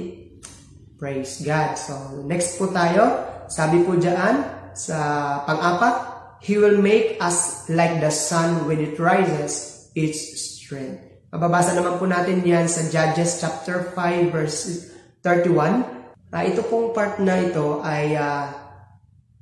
[1.01, 1.74] Praise God.
[1.80, 4.36] So next po tayo, sabi po diyan
[4.76, 4.98] sa
[5.46, 5.94] pang-apat,
[6.40, 11.05] He will make us like the sun when it rises, its strength.
[11.28, 14.88] Mababasa naman po natin yan sa Judges chapter 5 verse
[15.20, 15.99] 31.
[16.31, 18.47] Uh, ito pong part na ito ay uh,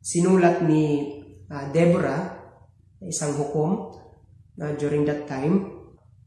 [0.01, 1.05] sinulat ni
[1.53, 2.33] uh, Deborah,
[3.05, 3.93] isang hukom,
[4.57, 5.69] uh, during that time.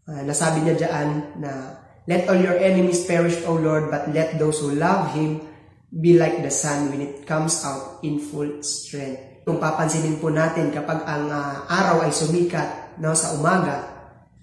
[0.06, 4.62] Uh, nasabi niya diyan na, Let all your enemies perish, O Lord, but let those
[4.62, 5.42] who love Him
[5.90, 9.46] be like the sun when it comes out in full strength.
[9.46, 13.86] Kung papansinin po natin kapag ang uh, araw ay sumikat no, sa umaga,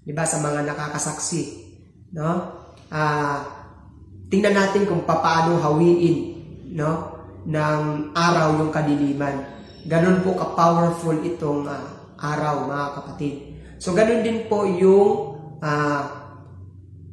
[0.02, 1.42] di ba, sa mga nakakasaksi,
[2.14, 2.30] no?
[2.90, 3.57] Ah, uh,
[4.28, 6.16] tingnan natin kung paano hawiin
[6.76, 6.92] no,
[7.48, 9.56] ng araw yung kadiliman.
[9.88, 11.88] Ganun po ka-powerful itong uh,
[12.20, 13.34] araw, mga kapatid.
[13.80, 16.02] So, ganun din po yung uh,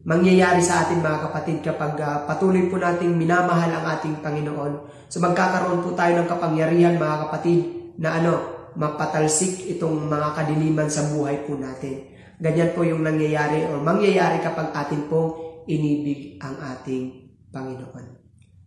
[0.03, 5.07] mangyayari sa atin, mga kapatid, kapag uh, patuloy po nating minamahal ang ating Panginoon.
[5.07, 7.59] So, magkakaroon po tayo ng kapangyarihan, mga kapatid,
[7.95, 8.33] na ano,
[8.75, 12.11] mapatalsik itong mga kadiliman sa buhay po natin.
[12.35, 18.05] Ganyan po yung nangyayari o mangyayari kapag atin pong inibig ang ating Panginoon.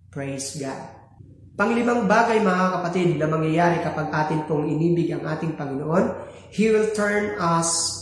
[0.09, 0.99] Praise God.
[1.59, 6.14] Panglimang bagay mga kapatid na mangyayari kapag atin pong inibig ang ating Panginoon,
[6.55, 7.99] He will turn us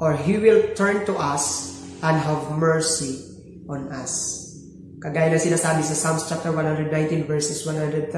[0.00, 3.20] or He will turn to us and have mercy
[3.68, 4.40] on us.
[5.04, 8.08] Kagaya na sinasabi sa Psalms chapter 119 verses 132,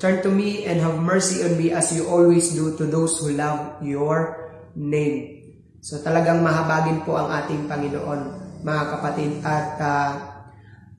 [0.00, 3.36] Turn to me and have mercy on me as you always do to those who
[3.36, 5.44] love your name.
[5.84, 10.12] So talagang mahabagin po ang ating Panginoon, mga kapatid, at uh,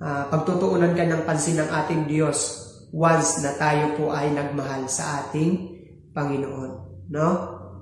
[0.02, 5.24] uh, pagtutuunan ka ng pansin ng ating Diyos once na tayo po ay nagmahal sa
[5.26, 5.80] ating
[6.12, 6.72] Panginoon.
[7.12, 7.28] No?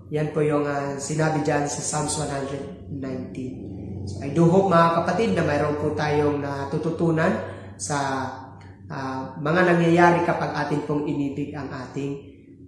[0.09, 4.09] Yan po yung uh, sinabi dyan sa Psalms 119.
[4.09, 7.29] So I do hope mga kapatid na mayroon po tayong natututunan
[7.77, 7.97] sa
[8.89, 12.17] uh, mga nangyayari kapag atin pong inibig ang ating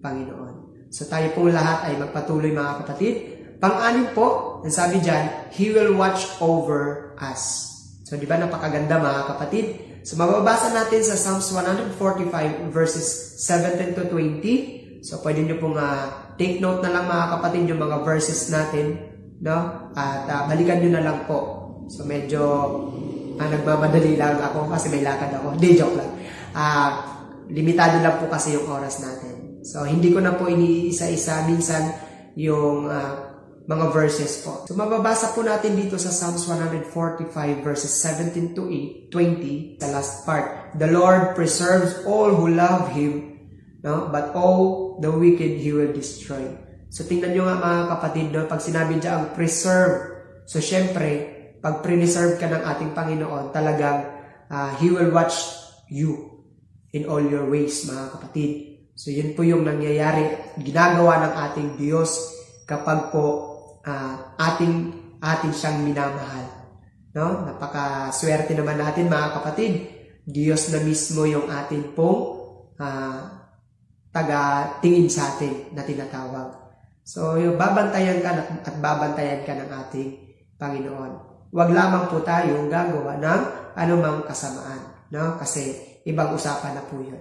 [0.01, 0.89] Panginoon.
[0.93, 3.40] So tayo pong lahat ay magpatuloy mga kapatid.
[3.61, 7.69] Pang-anim po, ang sabi dyan, He will watch over us.
[8.09, 9.65] So di ba napakaganda mga kapatid?
[10.01, 15.05] So mababasa natin sa Psalms 145 verses 17 to 20.
[15.05, 18.97] So pwede nyo pong uh, take note na lang mga kapatid yung mga verses natin.
[19.45, 19.93] No?
[19.93, 21.39] At uh, balikan nyo na lang po.
[21.87, 22.41] So medyo
[23.37, 25.53] uh, nagmamadali lang ako kasi may lakad ako.
[25.53, 26.11] Hindi, joke lang.
[26.57, 26.89] Uh,
[27.53, 29.61] limitado lang po kasi yung oras natin.
[29.61, 31.93] So hindi ko na po iniisa-isa minsan
[32.33, 33.30] yung uh,
[33.71, 34.67] mga verses po.
[34.67, 37.31] So mababasa po natin dito sa Psalms 145
[37.63, 40.75] verses 17 to 8, 20, the last part.
[40.75, 43.39] The Lord preserves all who love Him,
[43.79, 44.11] no?
[44.11, 46.51] but all the wicked He will destroy.
[46.91, 48.43] So tingnan nyo nga mga kapatid, no?
[48.51, 51.31] pag sinabi dyan ang preserve, so syempre,
[51.63, 54.03] pag preserve ka ng ating Panginoon, talagang
[54.51, 55.47] uh, He will watch
[55.87, 56.43] you
[56.91, 58.51] in all your ways, mga kapatid.
[58.99, 62.19] So yun po yung nangyayari, ginagawa ng ating Diyos
[62.67, 63.50] kapag po
[63.85, 66.45] uh, ating ating siyang minamahal.
[67.13, 67.45] No?
[67.45, 69.73] Napakaswerte naman natin mga kapatid.
[70.25, 72.19] Diyos na mismo yung atin pong
[72.77, 73.19] uh,
[74.11, 76.57] taga-tingin sa atin na tinatawag.
[77.01, 80.09] So, yung babantayan ka at, babantayan ka ng ating
[80.61, 81.11] Panginoon.
[81.51, 83.41] Huwag lamang po tayo gagawa ng
[83.75, 85.09] anumang kasamaan.
[85.11, 85.35] No?
[85.35, 85.75] Kasi
[86.07, 87.19] ibang usapan na po yun.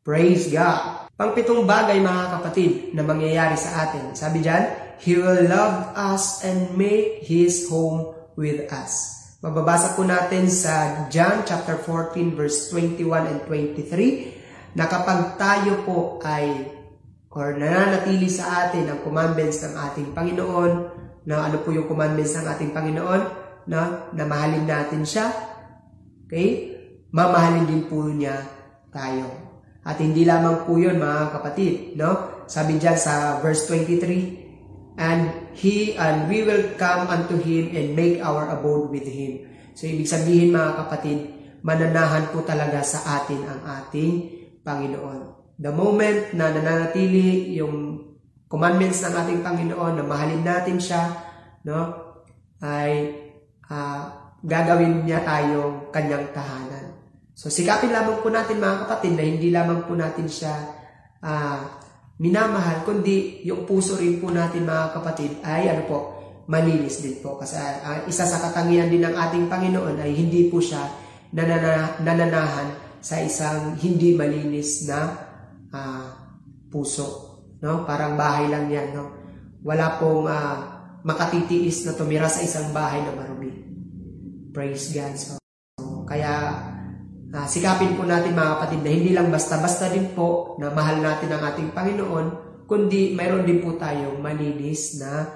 [0.00, 1.12] Praise God!
[1.14, 4.16] Pangpitong bagay mga kapatid na mangyayari sa atin.
[4.16, 9.16] Sabi dyan, He will love us and make His home with us.
[9.40, 16.20] Mababasa po natin sa John chapter 14 verse 21 and 23 na kapag tayo po
[16.20, 16.76] ay
[17.32, 20.72] or nananatili sa atin ang commandments ng ating Panginoon,
[21.24, 23.22] na ano po yung commandments ng ating Panginoon,
[23.70, 25.30] na, na mahalin natin siya,
[26.26, 26.74] okay?
[27.14, 28.34] Mamahalin din po niya
[28.90, 29.30] tayo.
[29.86, 32.44] At hindi lamang po yun mga kapatid, no?
[32.50, 34.49] Sabi diyan sa verse 23,
[34.98, 39.46] and he and we will come unto him and make our abode with him.
[39.76, 41.18] So ibig sabihin mga kapatid,
[41.62, 44.12] mananahan po talaga sa atin ang ating
[44.64, 45.54] Panginoon.
[45.60, 48.00] The moment na nananatili yung
[48.48, 51.02] commandments ng ating Panginoon na mahalin natin siya,
[51.64, 51.80] no,
[52.60, 53.14] ay
[53.68, 54.02] uh,
[54.40, 56.96] gagawin niya tayong kanyang tahanan.
[57.36, 60.52] So sikapin lamang po natin mga kapatid na hindi lamang po natin siya
[61.24, 61.79] uh,
[62.20, 65.98] minamahal, kundi yung puso rin po natin mga kapatid ay ano po,
[66.52, 67.40] malinis din po.
[67.40, 70.84] Kasi uh, isa sa katangian din ng ating Panginoon ay hindi po siya
[71.32, 72.68] nanana, nananahan
[73.00, 75.16] sa isang hindi malinis na
[75.72, 76.06] uh,
[76.68, 77.40] puso.
[77.64, 77.88] No?
[77.88, 78.92] Parang bahay lang yan.
[78.92, 79.16] No?
[79.64, 80.56] Wala pong uh,
[81.00, 83.64] makatitiis na tumira sa isang bahay na marumi.
[84.52, 85.16] Praise God.
[85.16, 85.40] So,
[86.04, 86.52] kaya
[87.30, 91.30] uh, sikapin po natin mga kapatid na hindi lang basta-basta din po na mahal natin
[91.30, 92.26] ang ating Panginoon,
[92.66, 95.26] kundi mayroon din po tayong malinis na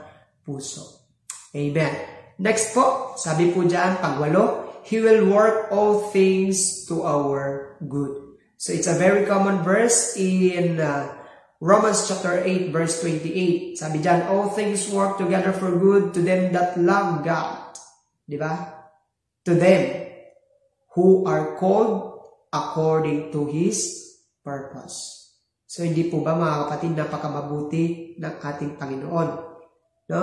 [0.43, 1.07] puso.
[1.55, 1.95] Amen.
[2.43, 8.37] Next po, sabi po dyan, pagwalo, He will work all things to our good.
[8.61, 11.09] So it's a very common verse in uh,
[11.57, 13.81] Romans chapter 8 verse 28.
[13.81, 17.73] Sabi diyan, all things work together for good to them that love God.
[18.29, 18.53] Di ba?
[19.49, 20.04] To them
[20.95, 22.23] who are called
[22.55, 24.03] according to His
[24.47, 25.25] purpose.
[25.75, 29.29] So hindi po ba mga kapatid napakamabuti ng ating Panginoon?
[30.07, 30.23] No?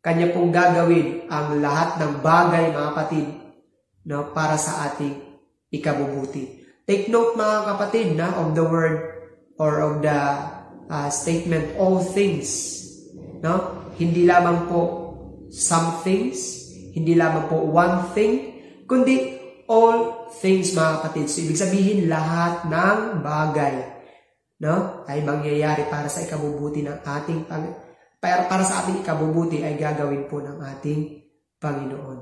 [0.00, 3.26] Kanya pong gagawin ang lahat ng bagay mga kapatid
[4.08, 5.20] no, para sa ating
[5.68, 6.64] ikabubuti.
[6.88, 8.96] Take note mga kapatid na of the word
[9.60, 10.20] or of the
[10.88, 12.80] uh, statement all things.
[13.44, 13.84] No?
[14.00, 14.80] Hindi lamang po
[15.52, 18.32] some things, hindi lamang po one thing,
[18.88, 21.26] kundi all things mga kapatid.
[21.30, 23.74] So ibig sabihin lahat ng bagay
[24.62, 27.72] no, ay mangyayari para sa ikabubuti ng ating pang
[28.18, 31.20] para, para sa ating ikabubuti ay gagawin po ng ating
[31.60, 32.18] Panginoon.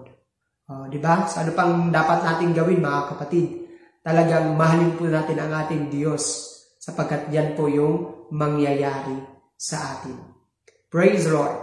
[0.70, 1.26] Oh, di ba?
[1.30, 3.62] So ano pang dapat nating gawin mga kapatid?
[4.03, 6.51] talagang mahalin po natin ang ating Diyos
[6.82, 9.22] sapagkat yan po yung mangyayari
[9.55, 10.18] sa atin.
[10.90, 11.55] Praise the Lord.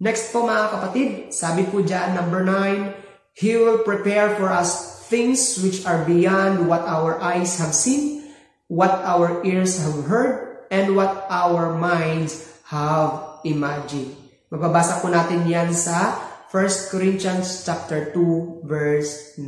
[0.00, 5.62] Next po mga kapatid, sabi po dyan, number 9, He will prepare for us things
[5.62, 8.30] which are beyond what our eyes have seen,
[8.66, 14.14] what our ears have heard, and what our minds have imagined.
[14.50, 16.18] Mababasa po natin yan sa
[16.50, 19.46] 1 Corinthians chapter 2 verse 9.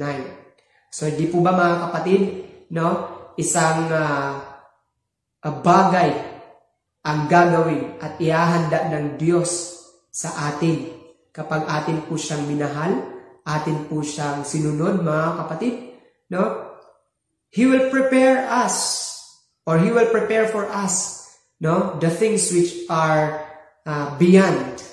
[0.91, 2.23] So, hindi po ba mga kapatid,
[2.75, 2.89] no,
[3.39, 4.43] isang uh,
[5.43, 6.11] bagay
[7.07, 9.79] ang gagawin at ihahanda ng Diyos
[10.11, 10.91] sa atin
[11.31, 13.18] kapag atin po siyang minahal,
[13.49, 15.74] atin po siyang sinunod, mga kapatid,
[16.28, 16.68] no?
[17.49, 19.09] He will prepare us
[19.64, 21.24] or He will prepare for us,
[21.61, 23.40] no, the things which are
[23.88, 24.84] uh, beyond,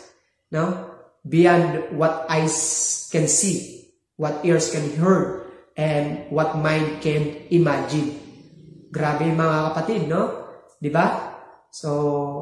[0.56, 0.96] no,
[1.28, 5.44] beyond what eyes can see, what ears can hear,
[5.76, 8.16] and what mind can imagine.
[8.92, 10.48] Grabe mga kapatid, no?
[10.80, 11.36] 'Di ba?
[11.68, 11.90] So,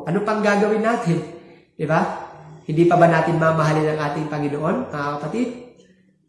[0.05, 1.17] ano pang gagawin natin?
[1.73, 2.29] 'Di ba?
[2.63, 5.62] Hindi pa ba natin mamahalin ang ating Panginoon, mga kapatid?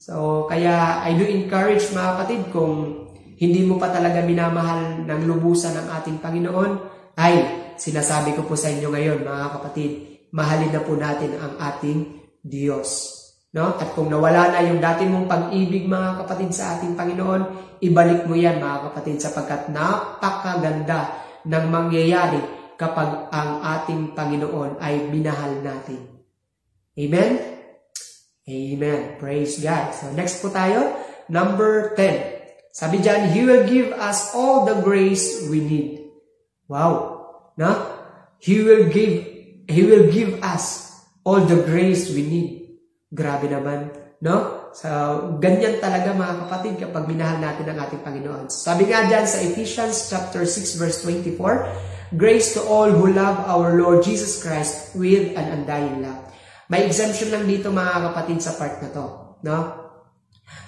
[0.05, 3.09] So, kaya I do encourage mga kapatid kung
[3.41, 6.73] hindi mo pa talaga minamahal ng lubusan ang ating Panginoon,
[7.17, 7.35] ay
[7.81, 9.91] sinasabi ko po sa inyo ngayon mga kapatid,
[10.37, 13.17] mahalin na po natin ang ating Diyos.
[13.57, 13.81] No?
[13.81, 17.43] At kung nawala na yung dati mong pag-ibig mga kapatid sa ating Panginoon,
[17.81, 21.17] ibalik mo yan mga kapatid sapagkat napakaganda
[21.49, 22.45] ng mangyayari
[22.77, 26.13] kapag ang ating Panginoon ay minahal natin.
[26.93, 27.54] Amen?
[28.45, 29.17] Amen.
[29.17, 29.97] Praise God.
[29.97, 30.93] So next po tayo,
[31.33, 32.75] number 10.
[32.75, 36.11] Sabi dyan, He will give us all the grace we need.
[36.69, 37.25] Wow.
[37.57, 37.71] No?
[38.43, 39.25] He will give,
[39.65, 40.93] He will give us
[41.25, 42.77] all the grace we need.
[43.15, 44.69] Grabe naman, no?
[44.75, 44.91] So,
[45.39, 48.51] ganyan talaga mga kapatid kapag minahal natin ang ating Panginoon.
[48.51, 53.79] Sabi nga dyan sa Ephesians chapter 6 verse 24, Grace to all who love our
[53.79, 56.24] Lord Jesus Christ with an undying love.
[56.73, 59.07] May exemption lang dito mga kapatid sa part na to.
[59.45, 59.59] No?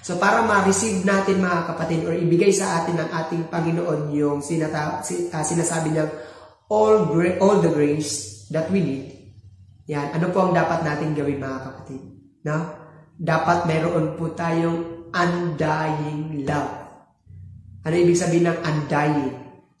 [0.01, 5.01] So para ma-receive natin mga kapatid or ibigay sa atin ng ating Panginoon yung sinata,
[5.01, 6.11] uh, sinasabi niyang
[6.69, 9.17] all, gra- all the grace that we need,
[9.87, 12.01] yan, ano po ang dapat natin gawin mga kapatid?
[12.43, 12.57] No?
[13.17, 16.71] Dapat meron po tayong undying love.
[17.87, 19.31] Ano ibig sabihin ng undying?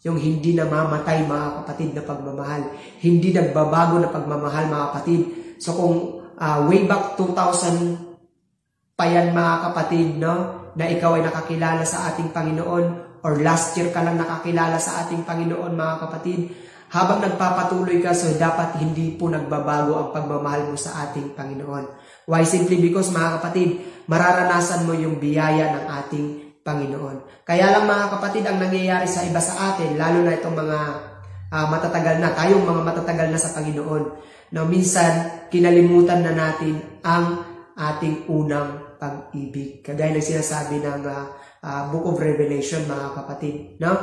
[0.07, 2.71] Yung hindi namamatay mga kapatid na pagmamahal.
[3.03, 5.21] Hindi nagbabago na pagmamahal mga kapatid.
[5.57, 5.95] So kung
[6.37, 10.33] uh, way back 2000 pa yan mga kapatid, no?
[10.73, 12.85] Na ikaw ay nakakilala sa ating Panginoon
[13.21, 16.53] or last year ka lang nakakilala sa ating Panginoon mga kapatid.
[16.87, 21.83] Habang nagpapatuloy ka, so dapat hindi po nagbabago ang pagmamahal mo sa ating Panginoon.
[22.31, 22.47] Why?
[22.47, 23.69] Simply because mga kapatid,
[24.07, 26.25] mararanasan mo yung biyaya ng ating
[26.63, 27.43] Panginoon.
[27.43, 30.79] Kaya lang mga kapatid, ang nangyayari sa iba sa atin, lalo na itong mga
[31.51, 34.03] uh, matatagal na, tayong mga matatagal na sa Panginoon,
[34.51, 37.43] na minsan kinalimutan na natin ang
[37.77, 39.85] ating unang pag-ibig.
[39.85, 41.25] Kagaya ng sinasabi ng uh,
[41.61, 43.55] uh, Book of Revelation, mga kapatid.
[43.77, 43.93] No?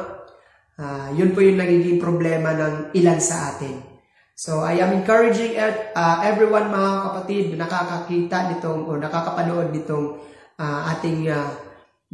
[0.74, 3.94] Uh, yun po yung nagiging problema ng ilan sa atin.
[4.34, 10.18] So, I am encouraging uh, everyone, mga kapatid, na nakakakita nitong o nakakapanood nitong
[10.58, 11.50] uh, ating uh,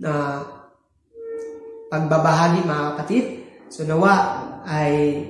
[0.05, 0.39] uh,
[1.89, 3.24] pagbabahagi, mga kapatid.
[3.72, 4.12] So, nawa
[4.68, 5.24] ay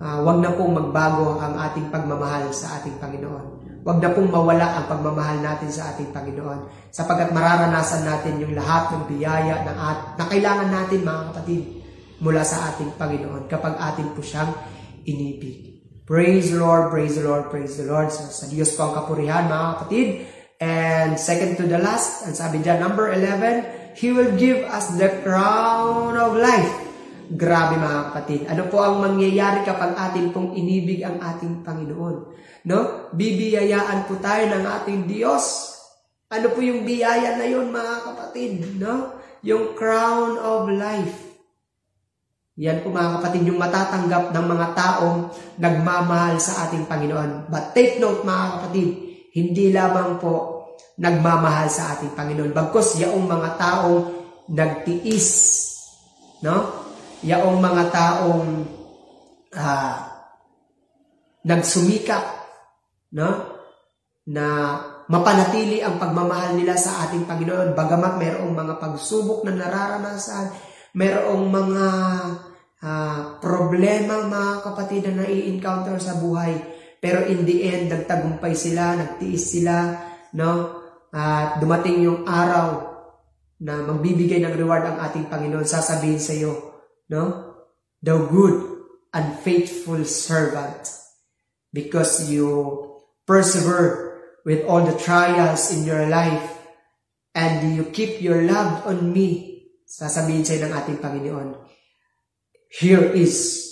[0.00, 3.60] uh, wag na pong magbago ang ating pagmamahal sa ating Panginoon.
[3.80, 8.92] Huwag na pong mawala ang pagmamahal natin sa ating Panginoon sapagkat mararanasan natin yung lahat
[8.92, 11.62] ng biyaya na, at, na kailangan natin mga kapatid
[12.20, 14.52] mula sa ating Panginoon kapag atin po siyang
[15.08, 15.80] inibig.
[16.04, 18.12] Praise the Lord, praise the Lord, praise the Lord.
[18.12, 20.08] So, sa Diyos po ang kapurihan mga kapatid.
[20.60, 25.08] And second to the last, ang sabi dyan, number 11, He will give us the
[25.24, 26.89] crown of life.
[27.30, 28.40] Grabe mga kapatid.
[28.50, 32.40] Ano po ang mangyayari kapag atin pong inibig ang ating Panginoon?
[32.64, 33.10] no?
[33.16, 35.76] Bibiyayaan po tayo ng ating Diyos.
[36.30, 39.18] Ano po yung biyaya na yun, mga kapatid, no?
[39.42, 41.26] Yung crown of life.
[42.60, 45.18] Yan po mga kapatid, yung matatanggap ng mga taong
[45.56, 47.48] nagmamahal sa ating Panginoon.
[47.48, 48.88] But take note mga kapatid,
[49.32, 50.68] hindi lamang po
[51.00, 52.52] nagmamahal sa ating Panginoon.
[52.52, 53.98] Bagkos yaong mga taong
[54.52, 55.28] nagtiis,
[56.44, 56.79] no?
[57.20, 58.48] Yaong mga taong
[59.52, 59.94] uh,
[61.44, 62.24] nagsumikap
[63.12, 63.28] no?
[64.30, 64.46] na
[65.10, 70.54] mapanatili ang pagmamahal nila sa ating Panginoon bagamat mayroong mga pagsubok na nararanasan,
[70.94, 71.86] mayroong mga
[72.84, 76.56] uh, problema mga kapatid na nai-encounter sa buhay.
[77.00, 79.96] Pero in the end, nagtagumpay sila, nagtiis sila,
[80.36, 80.78] no?
[81.10, 82.86] At uh, dumating yung araw
[83.64, 86.69] na magbibigay ng reward ang ating Panginoon, sasabihin sa iyo,
[87.10, 87.58] no?
[88.00, 90.86] The good and faithful servant
[91.74, 92.86] because you
[93.26, 94.10] persevere
[94.46, 96.58] with all the trials in your life,
[97.34, 101.48] and you keep your love on me, sasabihin sa'yo ng ating Panginoon,
[102.72, 103.68] here is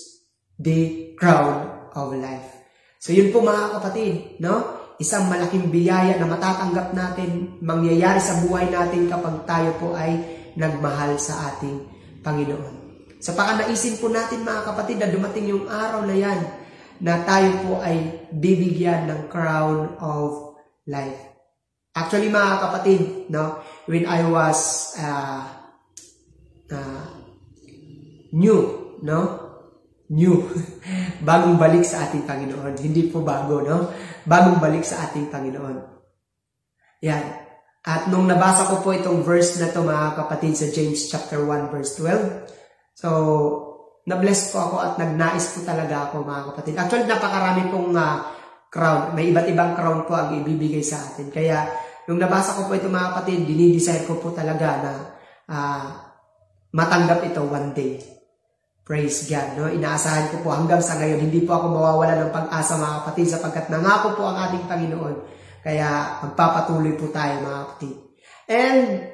[0.61, 2.55] the crown of life.
[3.03, 4.79] So yun po mga kapatid, no?
[4.99, 10.19] Isang malaking biyaya na matatanggap natin, mangyayari sa buhay natin kapag tayo po ay
[10.59, 11.87] nagmahal sa ating
[12.23, 12.78] Panginoon.
[13.19, 16.39] Sa pakanaisin po natin mga kapatid na dumating yung araw na yan,
[16.99, 21.19] na tayo po ay bibigyan ng crown of life.
[21.95, 23.01] Actually, mga kapatid,
[23.31, 23.59] no,
[23.91, 25.43] when I was uh,
[26.71, 27.07] uh,
[28.35, 28.59] new,
[29.03, 29.21] no,
[30.11, 30.47] new,
[31.29, 32.79] bagong balik sa ating Panginoon.
[32.79, 33.91] Hindi po bago, no?
[34.23, 35.77] Bagong balik sa ating Panginoon.
[37.03, 37.25] Yan.
[37.83, 41.73] At nung nabasa ko po itong verse na to mga kapatid sa James chapter 1
[41.73, 42.58] verse 12,
[42.99, 43.11] so
[44.09, 46.75] na-bless po ako at nagnais po talaga ako mga kapatid.
[46.81, 48.25] Actually, napakarami pong uh,
[48.73, 49.13] crown.
[49.13, 51.29] May iba't ibang crown po ang ibibigay sa atin.
[51.29, 51.69] Kaya,
[52.09, 54.93] nung nabasa ko po ito mga kapatid, dinidesire ko po talaga na
[55.53, 55.85] uh,
[56.73, 58.01] matanggap ito one day.
[58.89, 59.61] Praise God.
[59.61, 59.69] No?
[59.69, 63.69] Inaasahan ko po hanggang sa ngayon, hindi po ako mawawala ng pag-asa mga kapatid sapagkat
[63.69, 65.17] nangako po ang ating Panginoon.
[65.61, 67.97] Kaya magpapatuloy po tayo mga kapatid.
[68.49, 69.13] And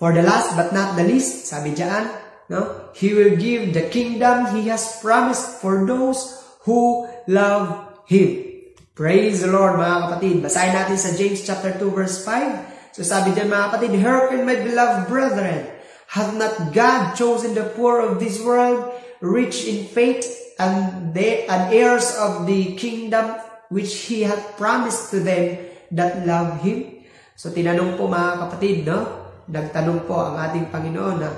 [0.00, 2.19] for the last but not the least, sabi diyan,
[2.50, 2.90] No?
[2.98, 8.50] He will give the kingdom He has promised for those who love Him.
[8.98, 10.36] Praise the Lord mga kapatid.
[10.42, 12.98] Basahin natin sa James chapter 2 verse 5.
[12.98, 15.62] So sabi dyan mga kapatid, Hearken my beloved brethren,
[16.10, 18.90] hath not God chosen the poor of this world,
[19.22, 20.26] rich in faith,
[20.58, 23.30] and they and heirs of the kingdom
[23.70, 27.06] which He hath promised to them that love Him?
[27.38, 28.98] So tinanong po mga kapatid, no?
[29.46, 31.30] Nagtanong po ang ating Panginoon na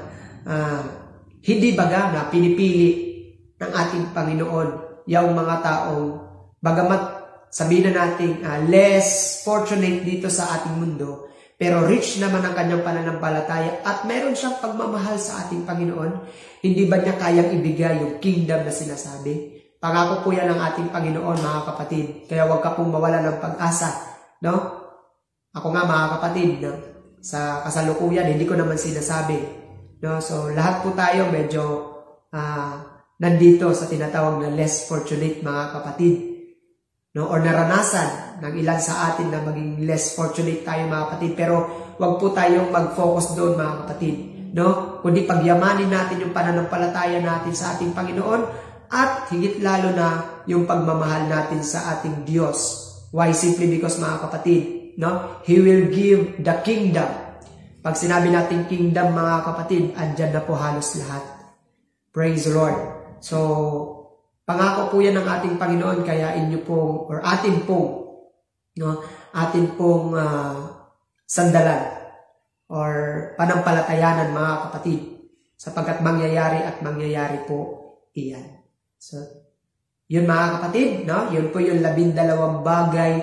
[0.49, 1.02] uh,
[1.43, 2.91] hindi baga na pinipili
[3.59, 4.69] ng ating Panginoon
[5.11, 6.07] yung mga taong
[6.63, 7.03] bagamat
[7.53, 11.29] sabihin na natin uh, less fortunate dito sa ating mundo,
[11.61, 16.11] pero rich naman ang kanyang pananampalataya at meron siyang pagmamahal sa ating Panginoon,
[16.65, 19.63] hindi ba niya kayang ibigay yung kingdom na sinasabi?
[19.83, 22.07] Pangako po yan ng ating Panginoon, mga kapatid.
[22.31, 23.91] Kaya huwag ka pong mawala ng pag-asa.
[24.43, 24.55] No?
[25.55, 26.73] Ako nga, mga kapatid, no?
[27.23, 29.62] sa kasalukuyan, hindi ko naman sinasabi.
[30.03, 30.19] No?
[30.19, 31.63] So, lahat po tayo medyo
[32.35, 32.75] uh,
[33.23, 36.15] nandito sa tinatawag na less fortunate, mga kapatid.
[37.15, 37.31] No?
[37.31, 41.33] Or naranasan ng ilan sa atin na maging less fortunate tayo mga kapatid.
[41.39, 41.57] Pero
[42.03, 44.17] wag po tayong mag-focus doon mga kapatid.
[44.53, 44.99] No?
[45.01, 48.43] Kundi pagyamanin natin yung pananampalataya natin sa ating Panginoon
[48.93, 52.91] at higit lalo na yung pagmamahal natin sa ating Diyos.
[53.15, 53.33] Why?
[53.33, 54.63] Simply because mga kapatid,
[55.01, 55.41] no?
[55.45, 57.09] He will give the kingdom.
[57.83, 61.25] Pag sinabi natin kingdom mga kapatid, andyan na po halos lahat.
[62.15, 62.79] Praise the Lord.
[63.19, 63.39] So,
[64.43, 68.11] Pangako po yan ng ating Panginoon, kaya inyo pong, or atin pong,
[68.75, 68.99] no,
[69.31, 70.83] atin pong uh,
[71.23, 71.79] sandalan
[72.67, 72.91] or
[73.39, 75.01] panampalatayanan mga kapatid
[75.55, 77.81] sapagkat mangyayari at mangyayari po
[78.19, 78.67] iyan.
[78.99, 79.23] So,
[80.11, 81.31] yun mga kapatid, no?
[81.31, 83.23] yun po yung labindalawang bagay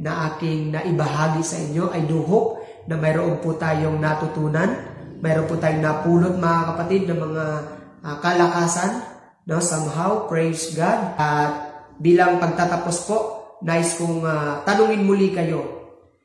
[0.00, 1.90] na aking naibahagi sa inyo.
[1.90, 2.59] I do hope
[2.90, 4.66] na mayroon po tayong natutunan,
[5.22, 7.44] mayroon po tayong napulot mga kapatid ng mga
[8.02, 9.06] uh, kalakasan
[9.46, 9.62] no?
[9.62, 11.14] Somehow praise God.
[11.14, 11.52] At
[12.02, 13.18] bilang pagtatapos po
[13.62, 15.62] nice kong uh, tanungin muli kayo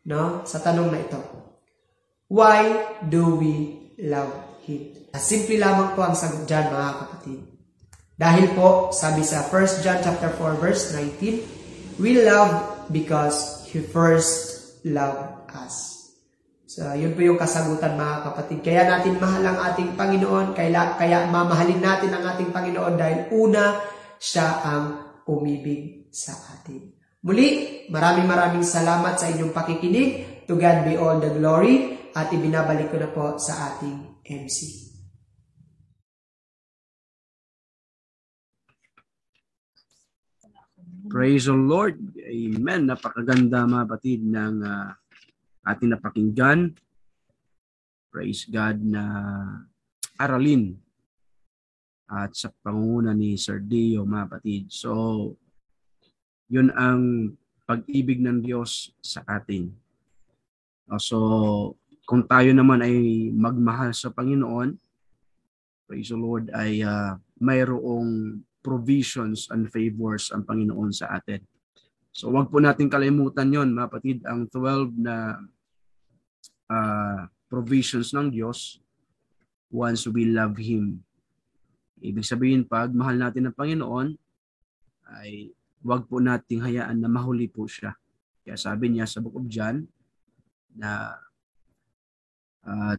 [0.10, 0.42] no?
[0.50, 1.22] Sa tanong na ito.
[2.34, 3.54] Why do we
[4.02, 4.34] love
[4.66, 4.98] him?
[5.16, 7.40] Simple lamang po ang sagot diyan mga kapatid.
[8.18, 14.80] Dahil po sabi sa 1 John chapter 4 verse 19 we love because he first
[14.88, 15.95] loved us
[16.76, 18.60] So, yun po yung kasagutan mga kapatid.
[18.60, 23.80] Kaya natin mahal ang ating Panginoon, kaya, kaya mamahalin natin ang ating Panginoon dahil una,
[24.20, 24.84] siya ang
[25.24, 26.92] umibig sa atin.
[27.24, 27.48] Muli,
[27.88, 30.44] maraming maraming salamat sa inyong pakikinig.
[30.52, 34.92] To God be all the glory at ibinabalik ko na po sa ating MC.
[41.08, 42.04] Praise the Lord.
[42.20, 42.92] Amen.
[42.92, 44.92] Napakaganda mga batid ng uh,
[45.66, 46.78] ating napakinggan.
[48.14, 49.04] Praise God na
[50.16, 50.78] aralin
[52.06, 54.70] at sa pangunguna ni Sir Dio, mga patid.
[54.70, 55.34] So,
[56.48, 57.34] yun ang
[57.66, 59.74] pag-ibig ng Diyos sa atin.
[61.02, 61.18] So,
[62.06, 62.96] kung tayo naman ay
[63.34, 64.78] magmahal sa Panginoon,
[65.90, 71.42] praise the Lord, ay uh, mayroong provisions and favors ang Panginoon sa atin.
[72.14, 75.42] So, wag po natin kalimutan yon mga patid, ang 12 na
[76.70, 78.82] uh, provisions ng Diyos
[79.70, 81.02] once we love Him.
[82.00, 84.08] Ibig sabihin, pag mahal natin ang Panginoon,
[85.22, 85.54] ay
[85.86, 87.94] wag po nating hayaan na mahuli po siya.
[88.46, 89.86] Kaya sabi niya sa Book of John
[90.76, 91.18] na
[92.66, 92.96] uh,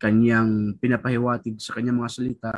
[0.00, 2.52] kanyang pinapahiwatig sa kanyang mga salita,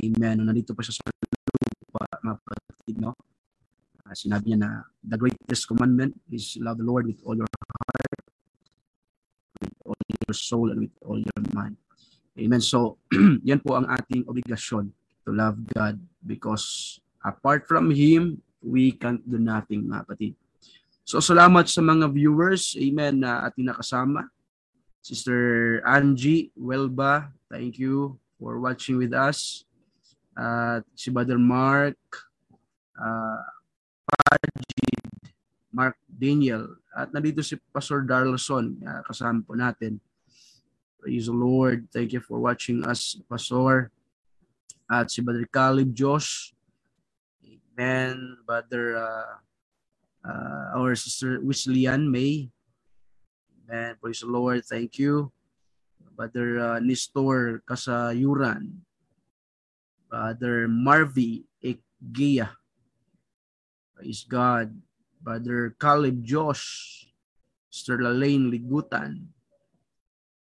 [0.00, 0.40] Amen.
[0.40, 3.12] Nandito pa siya sa lupa, mga kapatid, no?
[4.04, 4.70] Uh, sinabi niya na
[5.04, 8.13] the greatest commandment is love the Lord with all your heart,
[10.26, 11.76] your soul and with all your mind.
[12.34, 12.60] Amen.
[12.60, 12.98] So,
[13.48, 14.90] yan po ang ating obligasyon
[15.24, 20.32] to love God because apart from Him, we can't do nothing, mga kapatid.
[21.04, 24.26] So, salamat sa mga viewers, amen, na ating nakasama.
[25.04, 29.68] Sister Angie Welba, thank you for watching with us.
[30.34, 32.00] At uh, si Brother Mark,
[32.96, 33.44] uh,
[34.08, 35.30] Pajid,
[35.70, 39.98] Mark Daniel, at nandito si Pastor Darlson, uh, kasama po natin.
[41.02, 41.90] Praise the Lord.
[41.92, 43.92] Thank you for watching us, Pastor.
[44.88, 46.54] At si Brother Caleb Josh.
[47.44, 48.40] Amen.
[48.46, 49.34] Brother, uh,
[50.24, 52.48] uh, our sister Wislian May.
[53.64, 53.98] Amen.
[54.00, 54.64] Praise the Lord.
[54.64, 55.28] Thank you.
[56.14, 58.80] Brother uh, Nestor Kasayuran.
[60.08, 62.54] Brother Marvy Egia.
[63.98, 64.70] Praise God.
[65.24, 67.04] Brother Caleb Josh.
[67.74, 69.34] Sister Lalaine Ligutan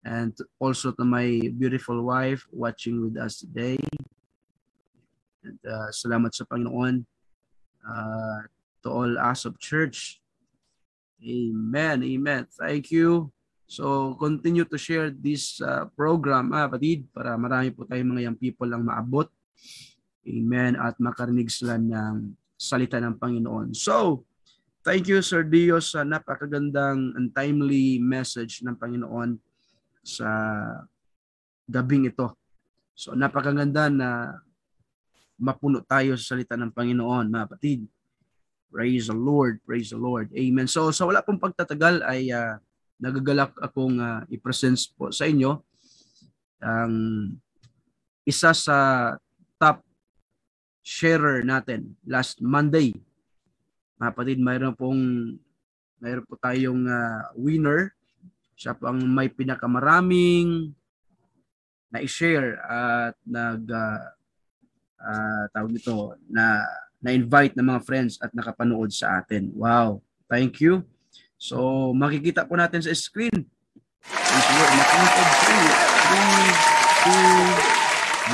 [0.05, 3.82] and also to my beautiful wife watching with us today.
[5.41, 7.01] And uh, salamat sa Panginoon
[7.82, 8.39] uh,
[8.86, 10.22] to all us of church.
[11.26, 12.05] Amen.
[12.05, 12.45] Amen.
[12.53, 13.34] Thank you.
[13.65, 18.38] So continue to share this uh, program, ah, patid, para marami po tayong mga young
[18.38, 19.26] people ang maabot.
[20.22, 20.78] Amen.
[20.78, 23.74] At makarinig sila ng salita ng Panginoon.
[23.74, 24.26] So,
[24.88, 29.35] thank you Sir Dios sa napakagandang and timely message ng Panginoon
[29.99, 30.31] sa
[31.67, 32.31] gabing ito.
[32.95, 34.39] So napakaganda na
[35.35, 37.83] mapuno tayo sa salita ng Panginoon, mga kapatid.
[38.71, 40.31] Praise the Lord, praise the Lord.
[40.31, 40.71] Amen.
[40.71, 42.55] So sa wala pong pagtatagal ay uh,
[43.03, 45.59] nagagalak akong uh, i-present po sa inyo
[46.63, 46.93] ang
[48.23, 48.77] isa sa
[49.59, 49.83] top
[50.79, 52.95] sharer natin last Monday.
[53.97, 55.01] Mga kapatid, mayroon pong
[55.97, 57.97] mayroon po tayong uh, winner.
[58.53, 60.73] Siya po ang may pinakamaraming
[61.89, 64.01] na i-share at nag uh,
[65.01, 66.61] uh, tawag nito na
[67.01, 69.53] na-invite ng mga friends at nakapanood sa atin.
[69.53, 70.01] Wow.
[70.29, 70.85] Thank you.
[71.37, 73.45] So, makikita po natin sa screen.
[74.01, 75.23] Makikita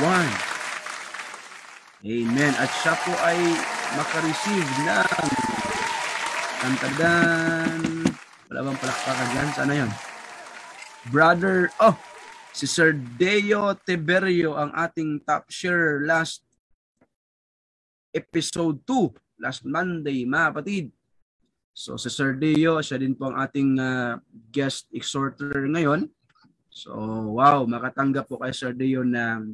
[0.00, 0.54] 2, 1.
[2.04, 2.52] Amen.
[2.60, 3.40] At siya po ay
[3.96, 5.53] makareceive ng
[6.64, 8.08] tantadan.
[8.48, 9.48] Wala bang palakpakan dyan?
[9.52, 9.90] Sana yon?
[11.12, 11.92] Brother, oh,
[12.56, 16.40] si Sir Deo Tiberio ang ating top share last
[18.16, 20.88] episode 2, last Monday, mga kapatid.
[21.76, 24.16] So si Sir Deo, siya din po ang ating uh,
[24.48, 26.08] guest exhorter ngayon.
[26.72, 26.96] So
[27.36, 29.52] wow, makatanggap po kay Sir Deo ng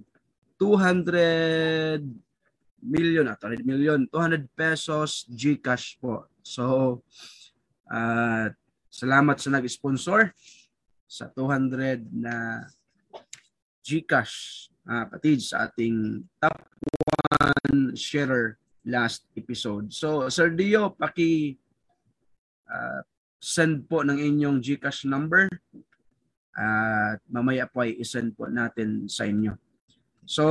[0.63, 2.07] 200
[2.87, 6.30] million, ah, 200 million, 200 pesos GCash po.
[6.43, 6.65] So
[7.91, 8.47] uh,
[8.91, 10.35] salamat sa nag-sponsor
[11.11, 12.65] sa 200 na
[13.83, 16.59] GCash uh, patid sa ating top
[17.69, 19.91] 1 sharer last episode.
[19.93, 21.59] So Sir Dio, paki
[22.71, 23.01] uh,
[23.41, 25.49] send po ng inyong GCash number
[26.51, 29.57] at uh, mamaya po ay isend po natin sa inyo.
[30.29, 30.45] So,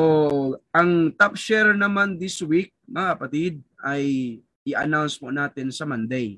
[0.73, 4.35] ang top share naman this week, mga kapatid, ay
[4.73, 6.37] i-announce po natin sa Monday.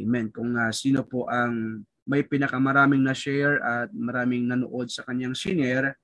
[0.00, 0.32] Amen.
[0.32, 5.94] Kung uh, sino po ang may pinakamaraming na share at maraming nanood sa kanyang share,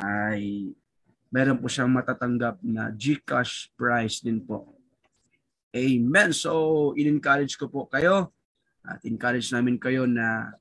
[0.00, 0.70] ay
[1.34, 4.74] meron po siyang matatanggap na GCash prize din po.
[5.74, 6.30] Amen.
[6.30, 8.30] So, in-encourage ko po kayo
[8.86, 10.54] at encourage namin kayo na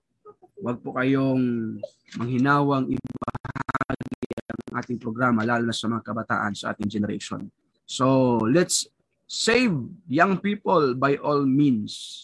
[0.58, 1.78] wag po kayong
[2.18, 7.46] manghinawang ibahagi ang ating programa lalo na sa mga kabataan sa ating generation.
[7.86, 8.90] So, let's
[9.34, 9.74] save
[10.06, 12.22] young people by all means.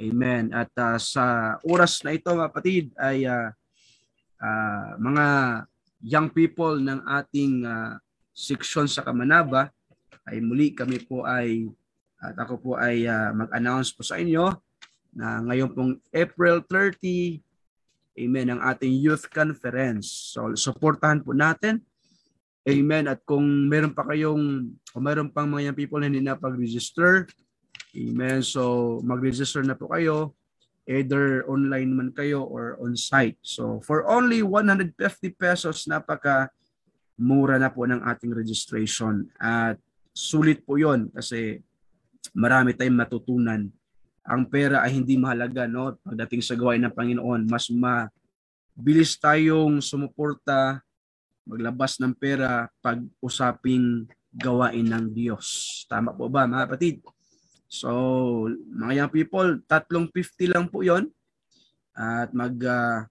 [0.00, 0.56] Amen.
[0.56, 3.52] At uh, sa oras na ito, mga kapatid, ay uh,
[4.40, 5.26] uh, mga
[6.00, 8.00] young people ng ating uh,
[8.32, 9.68] section sa Kamanaba,
[10.24, 11.68] ay muli kami po ay
[12.24, 14.48] at ako po ay uh, mag-announce po sa inyo
[15.12, 17.36] na ngayon pong April 30,
[18.16, 20.32] amen, ang ating youth conference.
[20.32, 21.84] So, supportahan po natin.
[22.64, 23.04] Amen.
[23.12, 27.28] At kung meron pa kayong, kung meron pang mga young people na hindi na pag-register,
[27.92, 28.40] amen.
[28.40, 30.32] So, mag-register na po kayo.
[30.84, 33.40] Either online man kayo or on-site.
[33.40, 34.96] So, for only 150
[35.32, 36.52] pesos, napaka
[37.16, 39.28] mura na po ng ating registration.
[39.40, 39.80] At
[40.12, 41.64] sulit po yon kasi
[42.36, 43.64] marami tayong matutunan.
[44.24, 47.48] Ang pera ay hindi mahalaga no pagdating sa gawain ng Panginoon.
[47.48, 50.83] Mas mabilis tayong sumuporta,
[51.44, 55.82] maglabas ng pera pag usaping gawain ng Diyos.
[55.86, 57.04] Tama po ba mga kapatid?
[57.68, 61.10] So, mga young people, tatlong 50 lang po yon
[61.94, 63.06] At mag uh,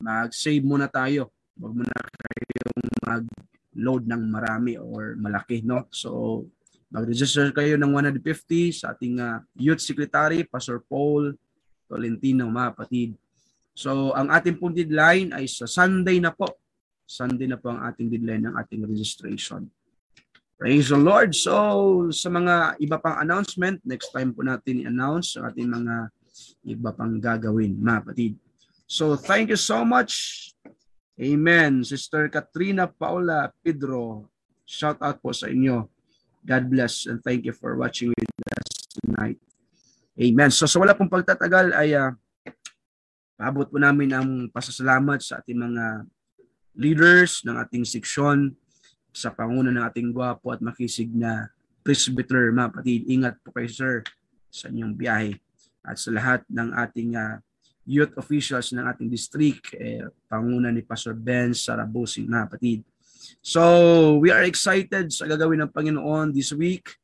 [0.00, 1.32] mag-save muna tayo.
[1.56, 5.88] Huwag muna kayong mag-load ng marami or malaki, no?
[5.92, 6.44] So,
[6.90, 11.38] Mag-register kayo ng 150 sa ating uh, Youth Secretary, Pastor Paul
[11.86, 13.14] Tolentino, mga kapatid.
[13.78, 16.50] So, ang ating pong deadline ay sa Sunday na po.
[17.10, 19.66] Sunday na po ang ating deadline ng ating registration.
[20.54, 21.34] Praise the Lord.
[21.34, 25.94] So, sa mga iba pang announcement, next time po natin i-announce sa ating mga
[26.70, 28.38] iba pang gagawin, mga kapatid.
[28.86, 30.46] So, thank you so much.
[31.18, 31.82] Amen.
[31.82, 34.30] Sister Katrina Paula Pedro,
[34.62, 35.90] shout out po sa inyo.
[36.46, 39.36] God bless and thank you for watching with us tonight.
[40.16, 40.48] Amen.
[40.48, 42.16] So sa wala pong pagtatagal ay uh,
[43.36, 46.08] paabot po namin ang pasasalamat sa ating mga
[46.80, 48.56] leaders ng ating seksyon
[49.12, 51.52] sa panguna ng ating gwapo at makisig na
[51.84, 53.02] presbyter, mga patid.
[53.06, 53.94] Ingat po kayo sir
[54.48, 55.36] sa inyong biyahe.
[55.84, 57.36] At sa lahat ng ating uh,
[57.88, 62.80] youth officials ng ating district, eh, panguna ni Pastor Ben Sarabusing, mga patid.
[63.40, 67.00] So, we are excited sa gagawin ng Panginoon this week.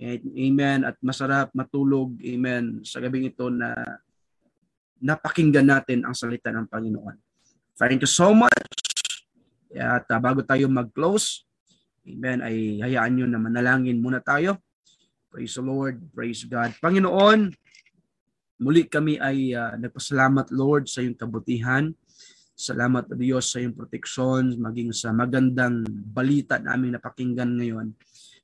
[0.00, 0.84] Amen.
[0.84, 2.16] At masarap matulog.
[2.20, 2.84] Amen.
[2.84, 3.72] Sa gabing ito na
[5.00, 7.16] napakinggan natin ang salita ng Panginoon.
[7.76, 8.85] Thank you so much.
[9.76, 11.44] At uh, bago tayo mag-close,
[12.06, 14.62] Amen, ay hayaan nyo na manalangin muna tayo.
[15.26, 15.98] Praise the Lord.
[16.14, 16.70] Praise God.
[16.78, 17.50] Panginoon,
[18.62, 21.90] muli kami ay uh, nagpasalamat Lord sa iyong kabutihan
[22.56, 27.92] Salamat o Diyos sa iyong proteksyon, maging sa magandang balita na aming napakinggan ngayon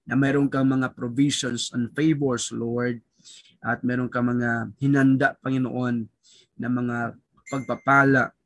[0.04, 3.00] na mayroon kang mga provisions and favors, Lord,
[3.64, 6.04] at mayroon kang mga hinanda, Panginoon,
[6.60, 7.16] na mga
[7.48, 8.36] pagpapala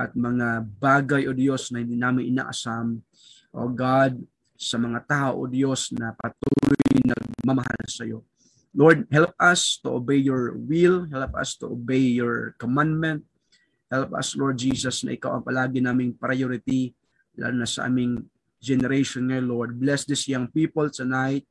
[0.00, 2.96] at mga bagay o Diyos na hindi namin inaasam.
[3.52, 4.16] O God,
[4.56, 8.24] sa mga tao o Diyos na patuloy nagmamahal sa iyo.
[8.70, 11.04] Lord, help us to obey your will.
[11.10, 13.26] Help us to obey your commandment.
[13.90, 16.94] Help us, Lord Jesus, na ikaw ang palagi naming priority,
[17.34, 18.22] lalo na sa aming
[18.62, 19.70] generation ngayon, Lord.
[19.74, 21.42] Bless these young people tonight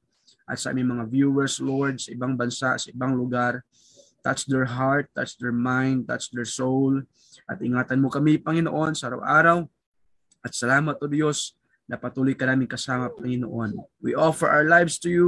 [0.47, 3.59] at sa aming mga viewers, Lord, sa ibang bansa, sa ibang lugar.
[4.19, 7.01] Touch their heart, touch their mind, touch their soul.
[7.47, 9.63] At ingatan mo kami, Panginoon, sa araw-araw.
[10.43, 11.55] At salamat, O Diyos,
[11.89, 13.73] na patuloy ka namin kasama, Panginoon.
[14.03, 15.27] We offer our lives to you.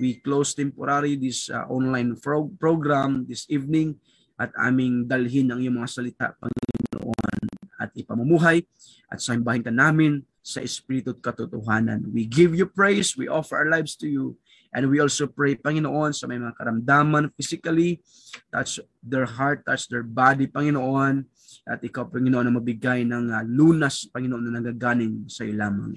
[0.00, 4.00] We close temporary this uh, online pro- program this evening
[4.40, 7.40] at aming dalhin ang iyong mga salita, Panginoon,
[7.76, 8.64] at ipamumuhay
[9.12, 12.02] at sambahin ka namin sa Espiritu at katotohanan.
[12.10, 14.34] We give you praise, we offer our lives to you,
[14.72, 18.00] and we also pray, Panginoon, sa may mga karamdaman physically,
[18.48, 21.28] touch their heart, touch their body, Panginoon,
[21.68, 25.92] at ikaw, Panginoon, na mabigay ng uh, lunas, Panginoon, na nagaganing sa iyo lamang.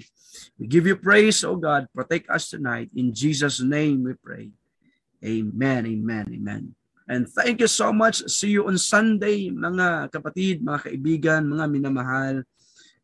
[0.60, 1.88] We give you praise, O God.
[1.96, 2.92] Protect us tonight.
[2.92, 4.52] In Jesus' name we pray.
[5.24, 6.62] Amen, amen, amen.
[7.08, 8.28] And thank you so much.
[8.28, 12.44] See you on Sunday, mga kapatid, mga kaibigan, mga minamahal,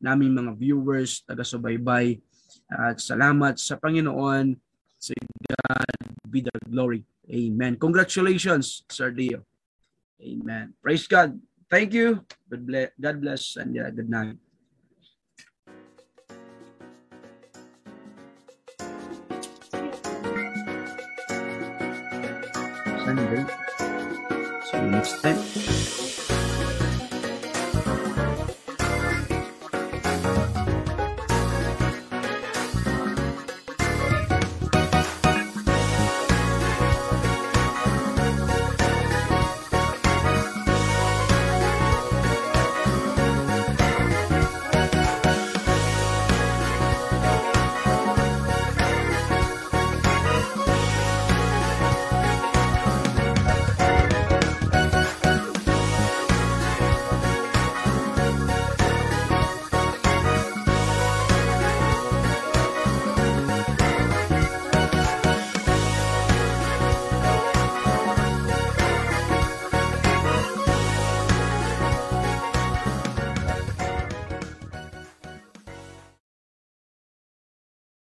[0.03, 2.21] naming mga viewers, taga-subaybay.
[2.69, 4.53] At salamat sa Panginoon.
[5.03, 5.19] Sa
[5.51, 7.03] God be the glory.
[7.27, 7.75] Amen.
[7.75, 9.43] Congratulations, Sir Dio.
[10.23, 10.79] Amen.
[10.79, 11.43] Praise God.
[11.67, 12.23] Thank you.
[12.47, 14.39] God bless, God bless and yeah, good night.
[23.03, 23.43] Sunday.
[24.71, 26.02] See you next time.